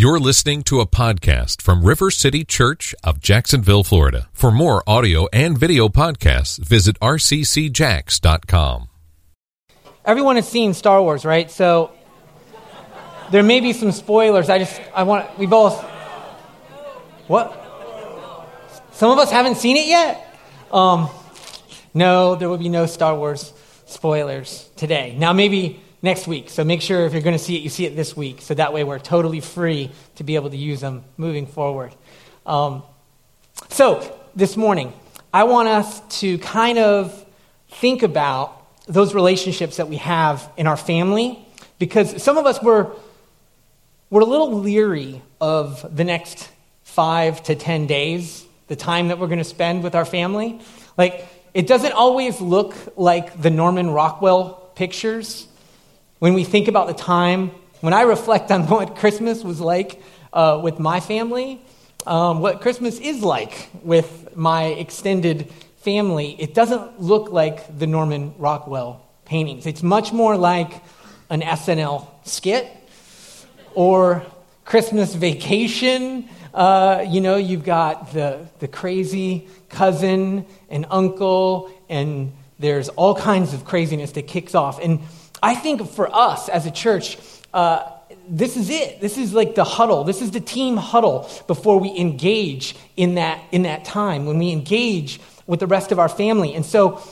You're 0.00 0.18
listening 0.18 0.62
to 0.62 0.80
a 0.80 0.86
podcast 0.86 1.60
from 1.60 1.84
River 1.84 2.10
City 2.10 2.42
Church 2.42 2.94
of 3.04 3.20
Jacksonville, 3.20 3.84
Florida. 3.84 4.28
For 4.32 4.50
more 4.50 4.82
audio 4.86 5.26
and 5.30 5.58
video 5.58 5.90
podcasts, 5.90 6.58
visit 6.58 6.98
rccjacks.com. 7.00 8.88
Everyone 10.06 10.36
has 10.36 10.48
seen 10.48 10.72
Star 10.72 11.02
Wars, 11.02 11.26
right? 11.26 11.50
So 11.50 11.92
there 13.30 13.42
may 13.42 13.60
be 13.60 13.74
some 13.74 13.92
spoilers. 13.92 14.48
I 14.48 14.60
just, 14.60 14.80
I 14.94 15.02
want, 15.02 15.38
we 15.38 15.44
both, 15.44 15.78
what? 17.26 17.52
Some 18.92 19.10
of 19.10 19.18
us 19.18 19.30
haven't 19.30 19.56
seen 19.56 19.76
it 19.76 19.86
yet? 19.86 20.34
Um, 20.72 21.10
no, 21.92 22.36
there 22.36 22.48
will 22.48 22.56
be 22.56 22.70
no 22.70 22.86
Star 22.86 23.14
Wars 23.14 23.52
spoilers 23.84 24.70
today. 24.76 25.14
Now, 25.18 25.34
maybe 25.34 25.78
next 26.02 26.26
week. 26.26 26.48
So 26.50 26.64
make 26.64 26.80
sure 26.80 27.04
if 27.06 27.12
you're 27.12 27.22
going 27.22 27.36
to 27.36 27.42
see 27.42 27.56
it, 27.56 27.62
you 27.62 27.68
see 27.68 27.86
it 27.86 27.96
this 27.96 28.16
week. 28.16 28.40
So 28.40 28.54
that 28.54 28.72
way 28.72 28.84
we're 28.84 28.98
totally 28.98 29.40
free 29.40 29.90
to 30.16 30.24
be 30.24 30.34
able 30.34 30.50
to 30.50 30.56
use 30.56 30.80
them 30.80 31.04
moving 31.16 31.46
forward. 31.46 31.94
Um, 32.46 32.82
so 33.68 34.18
this 34.34 34.56
morning, 34.56 34.92
I 35.32 35.44
want 35.44 35.68
us 35.68 36.00
to 36.20 36.38
kind 36.38 36.78
of 36.78 37.26
think 37.68 38.02
about 38.02 38.56
those 38.86 39.14
relationships 39.14 39.76
that 39.76 39.88
we 39.88 39.96
have 39.96 40.50
in 40.56 40.66
our 40.66 40.76
family 40.76 41.38
because 41.78 42.22
some 42.22 42.36
of 42.36 42.46
us 42.46 42.62
were, 42.62 42.90
were 44.08 44.22
a 44.22 44.24
little 44.24 44.60
leery 44.60 45.22
of 45.40 45.94
the 45.94 46.04
next 46.04 46.48
five 46.82 47.42
to 47.44 47.54
ten 47.54 47.86
days, 47.86 48.44
the 48.66 48.76
time 48.76 49.08
that 49.08 49.18
we're 49.18 49.28
going 49.28 49.38
to 49.38 49.44
spend 49.44 49.84
with 49.84 49.94
our 49.94 50.04
family. 50.04 50.60
Like, 50.96 51.26
it 51.54 51.66
doesn't 51.66 51.92
always 51.92 52.40
look 52.40 52.74
like 52.96 53.40
the 53.40 53.50
Norman 53.50 53.90
Rockwell 53.90 54.72
pictures 54.74 55.46
when 56.20 56.34
we 56.34 56.44
think 56.44 56.68
about 56.68 56.86
the 56.86 56.94
time, 56.94 57.50
when 57.80 57.92
I 57.94 58.02
reflect 58.02 58.50
on 58.52 58.66
what 58.68 58.94
Christmas 58.94 59.42
was 59.42 59.60
like 59.60 60.00
uh, 60.32 60.60
with 60.62 60.78
my 60.78 61.00
family, 61.00 61.60
um, 62.06 62.40
what 62.40 62.60
Christmas 62.60 63.00
is 63.00 63.22
like 63.22 63.68
with 63.82 64.36
my 64.36 64.64
extended 64.64 65.50
family, 65.78 66.36
it 66.38 66.54
doesn't 66.54 67.00
look 67.00 67.32
like 67.32 67.78
the 67.78 67.86
Norman 67.86 68.34
Rockwell 68.38 69.04
paintings. 69.24 69.66
It's 69.66 69.82
much 69.82 70.12
more 70.12 70.36
like 70.36 70.82
an 71.30 71.40
SNL 71.40 72.06
skit 72.24 72.68
or 73.74 74.24
Christmas 74.66 75.14
vacation. 75.14 76.28
Uh, 76.52 77.04
you 77.08 77.22
know, 77.22 77.36
you've 77.36 77.64
got 77.64 78.12
the, 78.12 78.46
the 78.58 78.68
crazy 78.68 79.48
cousin 79.70 80.44
and 80.68 80.84
uncle, 80.90 81.70
and 81.88 82.32
there's 82.58 82.90
all 82.90 83.14
kinds 83.14 83.54
of 83.54 83.64
craziness 83.64 84.12
that 84.12 84.26
kicks 84.26 84.54
off. 84.54 84.78
And 84.80 85.00
I 85.42 85.54
think 85.54 85.88
for 85.88 86.14
us 86.14 86.48
as 86.48 86.66
a 86.66 86.70
church, 86.70 87.16
uh, 87.52 87.90
this 88.28 88.56
is 88.56 88.70
it. 88.70 89.00
This 89.00 89.18
is 89.18 89.32
like 89.34 89.54
the 89.54 89.64
huddle. 89.64 90.04
This 90.04 90.22
is 90.22 90.30
the 90.30 90.40
team 90.40 90.76
huddle 90.76 91.28
before 91.46 91.80
we 91.80 91.96
engage 91.96 92.76
in 92.96 93.16
that, 93.16 93.42
in 93.50 93.62
that 93.62 93.84
time, 93.84 94.26
when 94.26 94.38
we 94.38 94.50
engage 94.50 95.20
with 95.46 95.60
the 95.60 95.66
rest 95.66 95.90
of 95.90 95.98
our 95.98 96.08
family. 96.08 96.54
And 96.54 96.64
so 96.64 97.02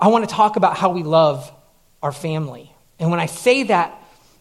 I 0.00 0.08
want 0.08 0.28
to 0.28 0.34
talk 0.34 0.56
about 0.56 0.76
how 0.76 0.90
we 0.90 1.02
love 1.02 1.50
our 2.02 2.12
family. 2.12 2.72
And 2.98 3.10
when 3.10 3.20
I 3.20 3.26
say 3.26 3.64
that, 3.64 3.98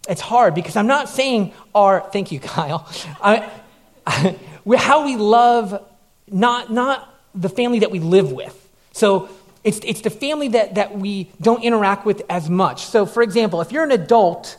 it's 0.10 0.22
hard 0.22 0.56
because 0.56 0.76
I'm 0.76 0.88
not 0.88 1.10
saying 1.10 1.54
our, 1.74 2.02
thank 2.12 2.32
you, 2.32 2.40
Kyle, 2.42 2.88
I, 3.22 3.50
I, 4.08 4.38
how 4.78 5.06
we 5.06 5.16
love 5.16 5.88
not, 6.28 6.72
not 6.72 7.08
the 7.34 7.50
family 7.50 7.80
that 7.80 7.92
we 7.92 8.00
live 8.00 8.32
with. 8.32 8.58
So 8.94 9.30
it's, 9.64 9.80
it's 9.84 10.02
the 10.02 10.10
family 10.10 10.50
that, 10.50 10.76
that 10.76 10.98
we 10.98 11.32
don't 11.40 11.64
interact 11.64 12.06
with 12.06 12.24
as 12.30 12.50
much. 12.50 12.86
So, 12.86 13.06
for 13.06 13.22
example, 13.22 13.62
if 13.62 13.72
you're 13.72 13.84
an 13.84 13.92
adult, 13.92 14.58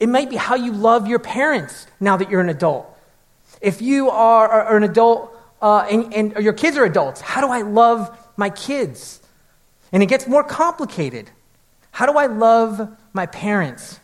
it 0.00 0.08
might 0.08 0.30
be 0.30 0.36
how 0.36 0.54
you 0.54 0.72
love 0.72 1.06
your 1.06 1.18
parents 1.18 1.86
now 2.00 2.16
that 2.16 2.30
you're 2.30 2.40
an 2.40 2.48
adult. 2.48 2.86
If 3.60 3.82
you 3.82 4.10
are, 4.10 4.48
are 4.48 4.76
an 4.76 4.84
adult 4.84 5.36
uh, 5.60 5.86
and, 5.90 6.14
and 6.14 6.36
your 6.44 6.52
kids 6.52 6.76
are 6.76 6.84
adults, 6.84 7.20
how 7.20 7.40
do 7.40 7.48
I 7.48 7.62
love 7.62 8.16
my 8.36 8.48
kids? 8.50 9.20
And 9.92 10.02
it 10.02 10.06
gets 10.06 10.26
more 10.26 10.44
complicated. 10.44 11.30
How 11.90 12.06
do 12.06 12.16
I 12.16 12.26
love 12.26 12.96
my 13.12 13.26
parents 13.26 13.98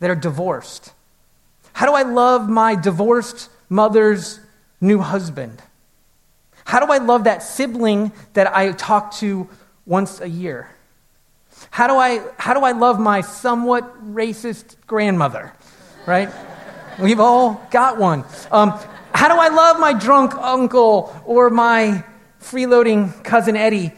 that 0.00 0.10
are 0.10 0.16
divorced? 0.16 0.92
How 1.72 1.86
do 1.86 1.92
I 1.92 2.02
love 2.02 2.48
my 2.48 2.74
divorced 2.74 3.48
mother's 3.68 4.40
new 4.80 4.98
husband? 4.98 5.62
How 6.64 6.84
do 6.84 6.92
I 6.92 6.98
love 6.98 7.24
that 7.24 7.42
sibling 7.42 8.12
that 8.34 8.54
I 8.54 8.72
talk 8.72 9.14
to 9.14 9.48
once 9.88 10.20
a 10.20 10.28
year? 10.28 10.70
How 11.70 11.88
do 11.88 11.94
I, 11.94 12.22
how 12.36 12.54
do 12.54 12.60
I 12.60 12.72
love 12.72 13.00
my 13.00 13.22
somewhat 13.22 14.12
racist 14.14 14.76
grandmother? 14.86 15.52
Right? 16.06 16.28
We've 17.00 17.20
all 17.20 17.66
got 17.70 17.98
one. 17.98 18.24
Um, 18.52 18.78
how 19.14 19.28
do 19.28 19.34
I 19.34 19.48
love 19.48 19.80
my 19.80 19.94
drunk 19.94 20.34
uncle 20.34 21.16
or 21.24 21.50
my 21.50 22.04
freeloading 22.40 23.24
cousin 23.24 23.56
Eddie? 23.56 23.92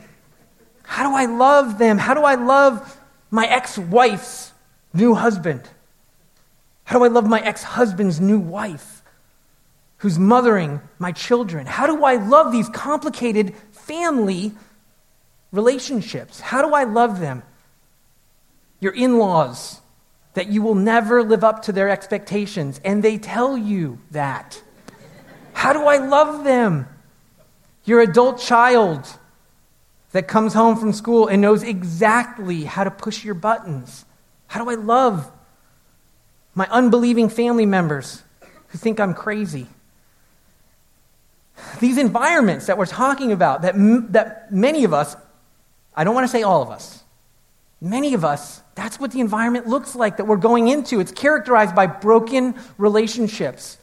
How 0.83 1.09
do 1.09 1.17
I 1.17 1.27
love 1.27 1.79
them? 1.79 1.99
How 1.99 2.15
do 2.15 2.23
I 2.23 2.37
love 2.37 2.99
my 3.31 3.47
ex 3.47 3.77
wife's 3.77 4.53
new 4.95 5.15
husband? 5.15 5.69
How 6.85 6.99
do 6.99 7.05
I 7.05 7.09
love 7.09 7.29
my 7.29 7.41
ex 7.41 7.63
husband's 7.63 8.21
new 8.21 8.39
wife 8.39 9.03
who's 9.99 10.19
mothering 10.19 10.81
my 10.99 11.13
children? 11.13 11.67
How 11.67 11.87
do 11.87 12.05
I 12.05 12.17
love 12.17 12.53
these 12.53 12.69
complicated 12.69 13.55
family 13.73 14.53
relationships. 15.53 16.41
How 16.41 16.63
do 16.63 16.75
I 16.75 16.85
love 16.85 17.21
them? 17.21 17.43
Your 18.81 18.93
in 18.93 19.19
laws, 19.19 19.81
that 20.35 20.49
you 20.49 20.63
will 20.63 20.75
never 20.75 21.23
live 21.23 21.45
up 21.45 21.63
to 21.63 21.73
their 21.73 21.89
expectations, 21.89 22.81
and 22.85 23.03
they 23.03 23.19
tell 23.19 23.59
you 23.59 23.99
that. 24.11 24.63
How 25.53 25.73
do 25.73 25.81
I 25.81 25.99
love 25.99 26.45
them? 26.45 26.89
Your 27.85 28.01
adult 28.01 28.41
child 28.41 29.07
that 30.13 30.29
comes 30.29 30.55
home 30.55 30.77
from 30.77 30.93
school 30.93 31.29
and 31.29 31.43
knows 31.43 31.63
exactly 31.63 32.65
how 32.65 32.85
to 32.85 32.91
push 32.91 33.25
your 33.25 33.35
buttons. 33.35 34.05
How 34.47 34.63
do 34.65 34.71
I 34.71 34.75
love 34.75 35.31
my 36.55 36.67
unbelieving 36.71 37.29
family 37.29 37.67
members 37.67 38.23
who 38.69 38.79
think 38.79 38.99
I'm 38.99 39.15
crazy? 39.15 39.67
These 41.79 41.99
environments 41.99 42.67
that 42.67 42.79
we're 42.79 42.87
talking 42.87 43.33
about, 43.33 43.63
that, 43.63 43.75
m- 43.75 44.11
that 44.13 44.51
many 44.53 44.85
of 44.85 44.95
us 44.95 45.15
I 46.01 46.05
don't 46.05 46.15
want 46.15 46.25
to 46.25 46.33
say 46.33 46.43
all 46.45 46.63
of 46.63 46.71
us. 46.71 47.05
Many 47.79 48.15
of 48.15 48.25
us, 48.25 48.63
that's 48.75 48.99
what 48.99 49.11
the 49.11 49.21
environment 49.21 49.67
looks 49.67 49.95
like 49.95 50.17
that 50.17 50.25
we're 50.25 50.39
going 50.39 50.69
into. 50.69 50.99
It's 50.99 51.13
characterized 51.13 51.75
by 51.75 51.89
broken 51.89 52.55
relationships, 52.79 53.77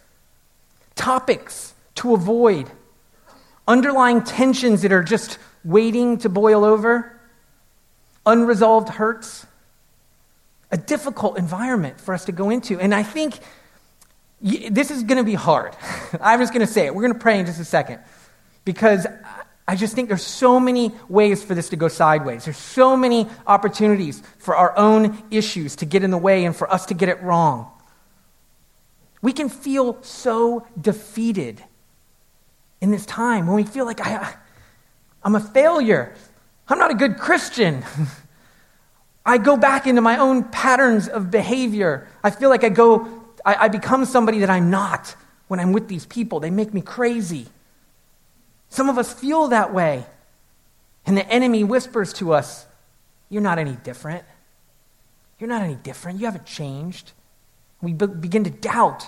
topics 0.96 1.76
to 1.94 2.16
avoid, 2.16 2.72
underlying 3.68 4.24
tensions 4.24 4.82
that 4.82 4.92
are 4.92 5.04
just 5.04 5.38
waiting 5.64 6.18
to 6.18 6.28
boil 6.28 6.66
over, 6.66 7.22
unresolved 8.26 8.90
hurts. 8.90 9.46
A 10.72 10.78
difficult 10.78 11.38
environment 11.38 12.02
for 12.02 12.16
us 12.16 12.26
to 12.26 12.32
go 12.32 12.50
into. 12.50 12.80
And 12.80 12.96
I 12.96 13.04
think 13.04 13.38
this 14.42 14.90
is 14.90 15.04
going 15.04 15.20
to 15.20 15.24
be 15.24 15.36
hard. 15.36 15.76
I'm 16.20 16.40
just 16.40 16.52
going 16.52 16.66
to 16.66 16.74
say 16.74 16.88
it. 16.88 16.96
We're 16.96 17.04
going 17.04 17.14
to 17.14 17.20
pray 17.20 17.40
in 17.40 17.46
just 17.46 17.60
a 17.60 17.66
second 17.66 18.00
because 18.66 19.06
I 19.68 19.76
just 19.76 19.94
think 19.94 20.08
there's 20.08 20.26
so 20.26 20.60
many 20.60 20.94
ways 21.10 21.44
for 21.44 21.54
this 21.54 21.70
to 21.70 21.76
go 21.76 21.90
sideways. 21.90 22.46
There's 22.46 22.58
so 22.58 22.96
many 22.96 23.28
opportunities 23.46 24.24
for 24.38 24.56
our 24.56 24.76
own 24.78 25.22
issues 25.30 25.76
to 25.78 25.86
get 25.86 26.04
in 26.04 26.12
the 26.12 26.18
way 26.18 26.46
and 26.46 26.56
for 26.56 26.72
us 26.72 26.86
to 26.86 26.94
get 26.94 27.10
it 27.10 27.22
wrong. 27.22 27.70
We 29.22 29.34
can 29.34 29.50
feel 29.50 30.02
so 30.04 30.66
defeated 30.80 31.62
in 32.80 32.92
this 32.92 33.06
time 33.06 33.48
when 33.48 33.58
we 33.58 33.64
feel 33.64 33.86
like 33.86 34.00
I, 34.00 34.36
I'm 35.22 35.36
a 35.36 35.42
failure. 35.42 36.16
I'm 36.70 36.80
not 36.80 36.92
a 36.92 36.96
good 36.96 37.18
Christian. 37.18 37.84
I 39.26 39.38
go 39.38 39.58
back 39.58 39.86
into 39.86 40.02
my 40.02 40.18
own 40.18 40.46
patterns 40.46 41.10
of 41.10 41.30
behavior. 41.30 42.08
I 42.24 42.30
feel 42.30 42.50
like 42.50 42.64
I 42.64 42.70
go, 42.70 43.06
I, 43.46 43.66
I 43.66 43.68
become 43.68 44.06
somebody 44.06 44.40
that 44.40 44.50
I'm 44.50 44.70
not 44.70 45.14
when 45.50 45.60
I'm 45.60 45.74
with 45.74 45.90
these 45.90 46.06
people. 46.06 46.40
They 46.40 46.52
make 46.52 46.74
me 46.74 46.80
crazy. 46.80 47.48
Some 48.70 48.90
of 48.90 48.98
us 48.98 49.14
feel 49.14 49.48
that 49.50 49.74
way. 49.74 50.06
And 51.06 51.18
the 51.18 51.28
enemy 51.28 51.64
whispers 51.64 52.14
to 52.14 52.34
us, 52.34 52.66
You're 53.30 53.42
not 53.42 53.60
any 53.60 53.74
different. 53.84 54.24
You're 55.40 55.50
not 55.50 55.62
any 55.62 55.76
different. 55.76 56.20
You 56.20 56.26
haven't 56.26 56.46
changed. 56.46 57.12
We 57.82 57.94
be- 57.94 58.08
begin 58.08 58.44
to 58.46 58.50
doubt. 58.50 59.08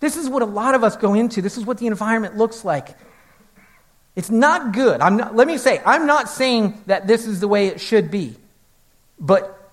This 0.00 0.16
is 0.16 0.28
what 0.28 0.42
a 0.42 0.46
lot 0.46 0.74
of 0.74 0.84
us 0.84 0.96
go 0.96 1.14
into. 1.14 1.42
This 1.42 1.56
is 1.56 1.64
what 1.64 1.78
the 1.78 1.86
environment 1.86 2.36
looks 2.36 2.64
like. 2.64 2.96
It's 4.16 4.30
not 4.30 4.72
good. 4.72 5.00
I'm 5.00 5.16
not, 5.16 5.34
let 5.34 5.46
me 5.46 5.58
say, 5.58 5.82
I'm 5.84 6.06
not 6.06 6.28
saying 6.28 6.82
that 6.86 7.06
this 7.06 7.26
is 7.26 7.40
the 7.40 7.48
way 7.48 7.66
it 7.66 7.80
should 7.80 8.10
be, 8.10 8.36
but 9.18 9.72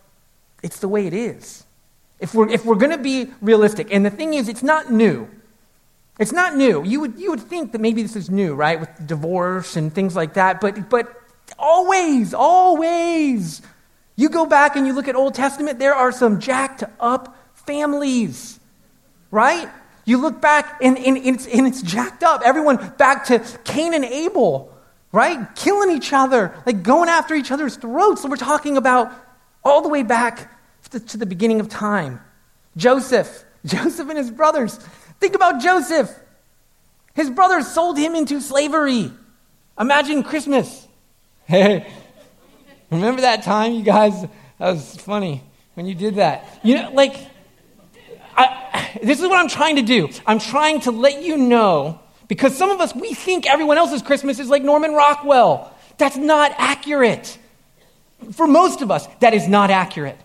it's 0.64 0.80
the 0.80 0.88
way 0.88 1.06
it 1.06 1.14
is. 1.14 1.64
If 2.20 2.34
we're, 2.34 2.50
if 2.50 2.66
we're 2.66 2.76
going 2.76 2.92
to 2.92 2.98
be 2.98 3.32
realistic, 3.42 3.88
and 3.92 4.06
the 4.06 4.10
thing 4.10 4.34
is, 4.34 4.48
it's 4.48 4.64
not 4.64 4.92
new. 4.92 5.28
It's 6.22 6.32
not 6.32 6.56
new. 6.56 6.84
You 6.86 7.02
would, 7.02 7.20
you 7.20 7.32
would 7.32 7.40
think 7.40 7.72
that 7.72 7.82
maybe 7.82 8.04
this 8.04 8.16
is 8.16 8.30
new, 8.30 8.54
right, 8.54 8.80
with 8.80 8.90
divorce 9.08 9.76
and 9.76 9.92
things 9.92 10.16
like 10.16 10.36
that, 10.36 10.62
but, 10.62 10.88
but 10.88 11.12
always, 11.58 12.36
always. 12.36 13.64
You 14.16 14.30
go 14.30 14.46
back 14.46 14.76
and 14.76 14.86
you 14.86 14.94
look 14.94 15.08
at 15.08 15.16
Old 15.16 15.34
Testament, 15.34 15.80
there 15.80 15.96
are 15.96 16.12
some 16.12 16.40
jacked 16.40 16.84
up 17.00 17.36
families, 17.56 18.60
right? 19.32 19.68
You 20.06 20.20
look 20.20 20.40
back 20.40 20.78
and, 20.84 20.96
and, 20.96 21.18
it's, 21.18 21.48
and 21.48 21.66
it's 21.66 21.82
jacked 21.82 22.22
up. 22.22 22.44
Everyone 22.46 22.94
back 23.00 23.26
to 23.26 23.40
Cain 23.64 23.96
and 23.96 24.06
Abel, 24.06 24.72
right? 25.12 25.48
Killing 25.56 25.90
each 25.90 26.14
other, 26.14 26.54
like 26.68 26.84
going 26.84 27.10
after 27.10 27.34
each 27.34 27.52
other's 27.52 27.78
throats. 27.78 28.22
So 28.22 28.30
we're 28.30 28.36
talking 28.36 28.78
about 28.78 29.12
all 29.64 29.82
the 29.82 29.90
way 29.90 30.04
back 30.04 30.52
to, 30.92 31.00
to 31.00 31.18
the 31.18 31.26
beginning 31.26 31.60
of 31.60 31.68
time. 31.68 32.22
Joseph, 32.78 33.44
Joseph 33.66 34.08
and 34.08 34.20
his 34.20 34.30
brothers. 34.30 34.80
Think 35.22 35.36
about 35.36 35.62
Joseph. 35.62 36.12
His 37.14 37.30
brothers 37.30 37.68
sold 37.68 37.98
him 37.98 38.16
into 38.16 38.42
slavery. 38.42 39.12
Imagine 39.80 40.24
Christmas. 40.24 40.88
Hey, 41.48 41.92
remember 42.90 43.22
that 43.22 43.44
time, 43.44 43.74
you 43.74 43.84
guys? 43.84 44.22
That 44.22 44.32
was 44.72 44.96
funny 44.96 45.44
when 45.74 45.86
you 45.86 45.94
did 45.94 46.16
that. 46.16 46.62
You 46.64 46.76
know, 46.76 46.92
like, 46.94 47.14
I, 48.38 48.98
this 49.04 49.20
is 49.20 49.28
what 49.28 49.38
I'm 49.38 49.50
trying 49.50 49.76
to 49.76 49.82
do. 49.82 50.08
I'm 50.26 50.40
trying 50.40 50.80
to 50.82 50.92
let 50.92 51.22
you 51.22 51.36
know, 51.36 52.00
because 52.30 52.56
some 52.58 52.70
of 52.70 52.80
us, 52.80 52.96
we 52.96 53.14
think 53.14 53.48
everyone 53.48 53.78
else's 53.78 54.02
Christmas 54.02 54.40
is 54.40 54.48
like 54.48 54.64
Norman 54.64 54.94
Rockwell. 54.94 55.76
That's 55.98 56.16
not 56.16 56.54
accurate. 56.58 57.38
For 58.32 58.48
most 58.48 58.82
of 58.82 58.90
us, 58.90 59.06
that 59.20 59.34
is 59.34 59.46
not 59.46 59.72
accurate. 59.72 60.18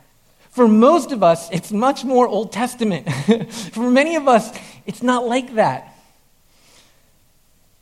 For 0.56 0.66
most 0.66 1.12
of 1.12 1.22
us, 1.22 1.50
it's 1.50 1.70
much 1.70 2.02
more 2.02 2.26
Old 2.26 2.50
Testament. 2.50 3.12
For 3.52 3.90
many 3.90 4.16
of 4.16 4.26
us, 4.26 4.50
it's 4.86 5.02
not 5.02 5.26
like 5.26 5.56
that. 5.56 5.94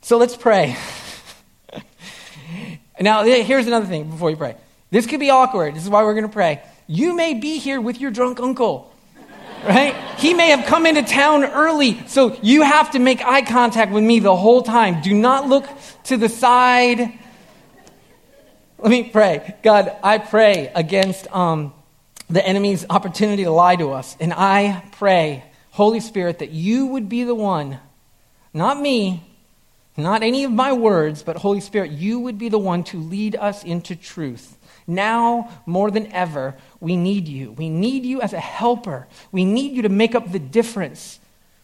So 0.01 0.17
let's 0.17 0.35
pray. 0.35 0.75
now, 2.99 3.23
here's 3.23 3.65
another 3.65 3.85
thing 3.85 4.09
before 4.09 4.29
you 4.29 4.35
pray. 4.35 4.57
This 4.91 5.07
could 5.07 5.21
be 5.21 5.29
awkward. 5.29 5.73
This 5.73 5.83
is 5.85 5.89
why 5.89 6.03
we're 6.03 6.15
going 6.15 6.27
to 6.27 6.33
pray. 6.33 6.63
You 6.85 7.15
may 7.15 7.33
be 7.33 7.59
here 7.59 7.79
with 7.79 8.01
your 8.01 8.11
drunk 8.11 8.41
uncle, 8.41 8.91
right? 9.63 9.95
he 10.17 10.33
may 10.33 10.49
have 10.49 10.65
come 10.65 10.85
into 10.85 11.03
town 11.03 11.45
early, 11.45 12.05
so 12.07 12.37
you 12.41 12.63
have 12.63 12.91
to 12.91 12.99
make 12.99 13.25
eye 13.25 13.43
contact 13.43 13.93
with 13.93 14.03
me 14.03 14.19
the 14.19 14.35
whole 14.35 14.61
time. 14.61 15.01
Do 15.01 15.13
not 15.13 15.47
look 15.47 15.65
to 16.03 16.17
the 16.17 16.27
side. 16.27 16.99
Let 18.79 18.89
me 18.89 19.09
pray. 19.09 19.55
God, 19.63 19.95
I 20.03 20.17
pray 20.17 20.73
against 20.75 21.33
um, 21.33 21.73
the 22.29 22.45
enemy's 22.45 22.85
opportunity 22.89 23.43
to 23.43 23.51
lie 23.51 23.75
to 23.75 23.91
us. 23.91 24.15
And 24.19 24.33
I 24.33 24.83
pray, 24.93 25.43
Holy 25.71 25.99
Spirit, 25.99 26.39
that 26.39 26.51
you 26.51 26.87
would 26.87 27.09
be 27.09 27.23
the 27.23 27.35
one, 27.35 27.79
not 28.53 28.79
me, 28.79 29.23
not 29.97 30.23
any 30.23 30.43
of 30.43 30.51
my 30.51 30.73
words, 30.73 31.23
but 31.23 31.37
Holy 31.37 31.61
Spirit, 31.61 31.91
you 31.91 32.19
would 32.19 32.37
be 32.37 32.49
the 32.49 32.59
one 32.59 32.83
to 32.85 32.97
lead 32.97 33.35
us 33.35 33.63
into 33.63 33.95
truth. 33.95 34.57
Now, 34.87 35.49
more 35.65 35.89
than 35.89 36.11
ever, 36.11 36.55
we 36.79 36.95
need 36.95 37.27
you. 37.27 37.51
We 37.53 37.69
need 37.69 38.05
you 38.05 38.21
as 38.21 38.33
a 38.33 38.39
helper. 38.39 39.07
We 39.31 39.45
need 39.45 39.71
you 39.73 39.83
to 39.83 39.89
make 39.89 40.13
up 40.13 40.31
the 40.31 40.39
difference. 40.39 41.19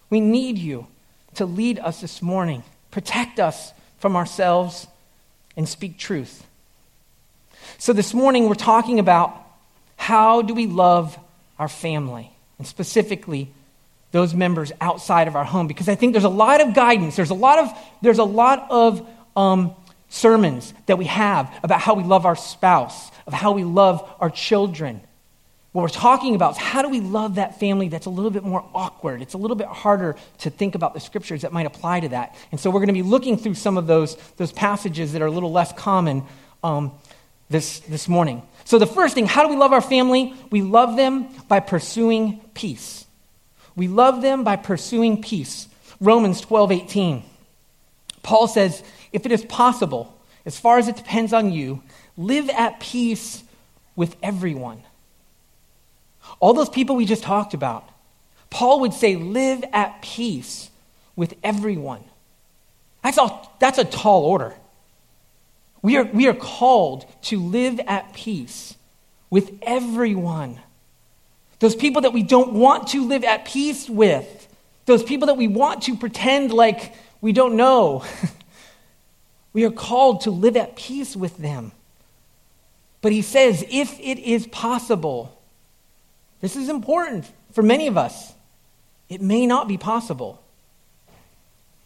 We 0.10 0.20
need 0.20 0.58
you 0.58 0.88
to 1.36 1.46
lead 1.46 1.80
us 1.80 2.02
this 2.02 2.22
morning, 2.22 2.64
protect 2.90 3.40
us 3.40 3.74
from 4.00 4.16
ourselves, 4.16 4.88
and 5.56 5.68
speak 5.68 5.98
truth. 5.98 6.46
So, 7.78 7.94
this 7.94 8.14
morning, 8.14 8.50
we're 8.50 8.56
talking 8.56 9.00
about 9.00 9.36
how 10.02 10.42
do 10.42 10.56
we 10.56 10.66
love 10.66 11.16
our 11.60 11.68
family, 11.68 12.32
and 12.58 12.66
specifically 12.66 13.52
those 14.12 14.34
members 14.34 14.72
outside 14.82 15.28
of 15.28 15.36
our 15.36 15.44
home, 15.44 15.68
because 15.68 15.88
I 15.88 15.94
think 15.94 16.14
there's 16.14 16.24
a 16.24 16.30
lot 16.30 16.60
of 16.60 16.74
guidance. 16.74 17.16
There's 17.16 17.30
a 17.30 17.36
lot 17.36 17.60
of, 17.60 17.70
there's 18.02 18.18
a 18.18 18.24
lot 18.24 18.66
of 18.72 19.08
um, 19.38 19.76
sermons 20.10 20.74
that 20.88 20.98
we 20.98 21.06
have 21.06 21.54
about 21.62 21.82
how 21.82 21.94
we 21.94 22.04
love 22.04 22.26
our 22.26 22.36
spouse, 22.36 23.12
of 23.28 23.34
how 23.34 23.52
we 23.52 23.64
love 23.64 24.02
our 24.20 24.32
children. 24.32 25.02
What 25.72 25.84
we're 25.84 25.90
talking 25.90 26.34
about 26.34 26.54
is 26.54 26.58
how 26.58 26.82
do 26.82 26.90
we 26.90 27.00
love 27.00 27.36
that 27.36 27.60
family 27.60 27.88
that's 27.88 28.08
a 28.08 28.10
little 28.10 28.32
bit 28.32 28.44
more 28.44 28.68
awkward? 28.74 29.22
It's 29.22 29.36
a 29.36 29.38
little 29.38 29.56
bit 29.56 29.68
harder 29.68 30.16
to 30.40 30.50
think 30.50 30.74
about 30.74 30.96
the 30.96 31.00
scriptures 31.00 31.44
that 31.44 31.54
might 31.54 31.68
apply 31.68 32.00
to 32.00 32.10
that. 32.10 32.36
And 32.52 32.60
so 32.60 32.72
we're 32.72 32.80
going 32.80 32.88
to 32.88 32.94
be 32.94 33.04
looking 33.04 33.38
through 33.38 33.54
some 33.54 33.78
of 33.78 33.86
those, 33.86 34.18
those 34.38 34.52
passages 34.52 35.14
that 35.14 35.22
are 35.22 35.28
a 35.28 35.32
little 35.32 35.52
less 35.52 35.72
common 35.74 36.24
um, 36.64 36.92
this, 37.52 37.80
this 37.82 38.10
morning. 38.10 38.42
So, 38.66 38.78
the 38.78 38.88
first 38.88 39.16
thing, 39.16 39.26
how 39.26 39.44
do 39.44 39.50
we 39.50 39.56
love 39.56 39.74
our 39.74 39.82
family? 39.82 40.34
We 40.50 40.62
love 40.62 40.96
them 40.96 41.28
by 41.48 41.60
pursuing 41.60 42.40
peace. 42.54 43.06
We 43.76 43.88
love 43.88 44.22
them 44.22 44.44
by 44.44 44.56
pursuing 44.56 45.22
peace. 45.22 45.68
Romans 46.00 46.42
12, 46.42 46.72
18. 46.72 47.24
Paul 48.24 48.48
says, 48.48 48.84
if 49.12 49.26
it 49.26 49.32
is 49.32 49.46
possible, 49.46 50.18
as 50.46 50.60
far 50.60 50.78
as 50.78 50.88
it 50.88 50.96
depends 50.96 51.34
on 51.34 51.52
you, 51.52 51.82
live 52.18 52.50
at 52.50 52.80
peace 52.80 53.44
with 53.96 54.16
everyone. 54.24 54.82
All 56.40 56.54
those 56.54 56.70
people 56.70 56.96
we 56.96 57.06
just 57.06 57.24
talked 57.24 57.54
about, 57.54 57.88
Paul 58.50 58.82
would 58.82 58.94
say, 58.94 59.16
live 59.16 59.64
at 59.74 60.02
peace 60.02 60.70
with 61.16 61.36
everyone. 61.44 62.04
That's, 63.04 63.18
all, 63.18 63.56
that's 63.60 63.78
a 63.78 63.86
tall 63.86 64.26
order. 64.26 64.56
We 65.82 65.98
are, 65.98 66.04
we 66.06 66.28
are 66.28 66.34
called 66.34 67.06
to 67.24 67.40
live 67.40 67.80
at 67.88 68.14
peace 68.14 68.76
with 69.30 69.52
everyone. 69.62 70.60
Those 71.60 71.76
people 71.76 72.04
that 72.04 72.14
we 72.14 72.24
don't 72.24 72.54
want 72.54 72.90
to 72.90 73.08
live 73.08 73.24
at 73.24 73.46
peace 73.46 73.90
with, 73.90 74.48
those 74.86 75.04
people 75.04 75.28
that 75.28 75.38
we 75.38 75.48
want 75.48 75.84
to 75.84 75.96
pretend 75.96 76.52
like 76.52 76.94
we 77.22 77.32
don't 77.34 77.56
know. 77.56 78.04
we 79.54 79.64
are 79.64 79.72
called 79.72 80.22
to 80.22 80.32
live 80.32 80.58
at 80.58 80.76
peace 80.76 81.16
with 81.16 81.38
them. 81.38 81.72
But 83.02 83.12
he 83.12 83.22
says, 83.22 83.66
if 83.70 84.00
it 84.00 84.20
is 84.20 84.48
possible, 84.48 85.40
this 86.40 86.56
is 86.56 86.70
important 86.70 87.32
for 87.52 87.64
many 87.64 87.88
of 87.88 87.98
us, 87.98 88.34
it 89.10 89.22
may 89.22 89.46
not 89.46 89.68
be 89.68 89.78
possible. 89.78 90.42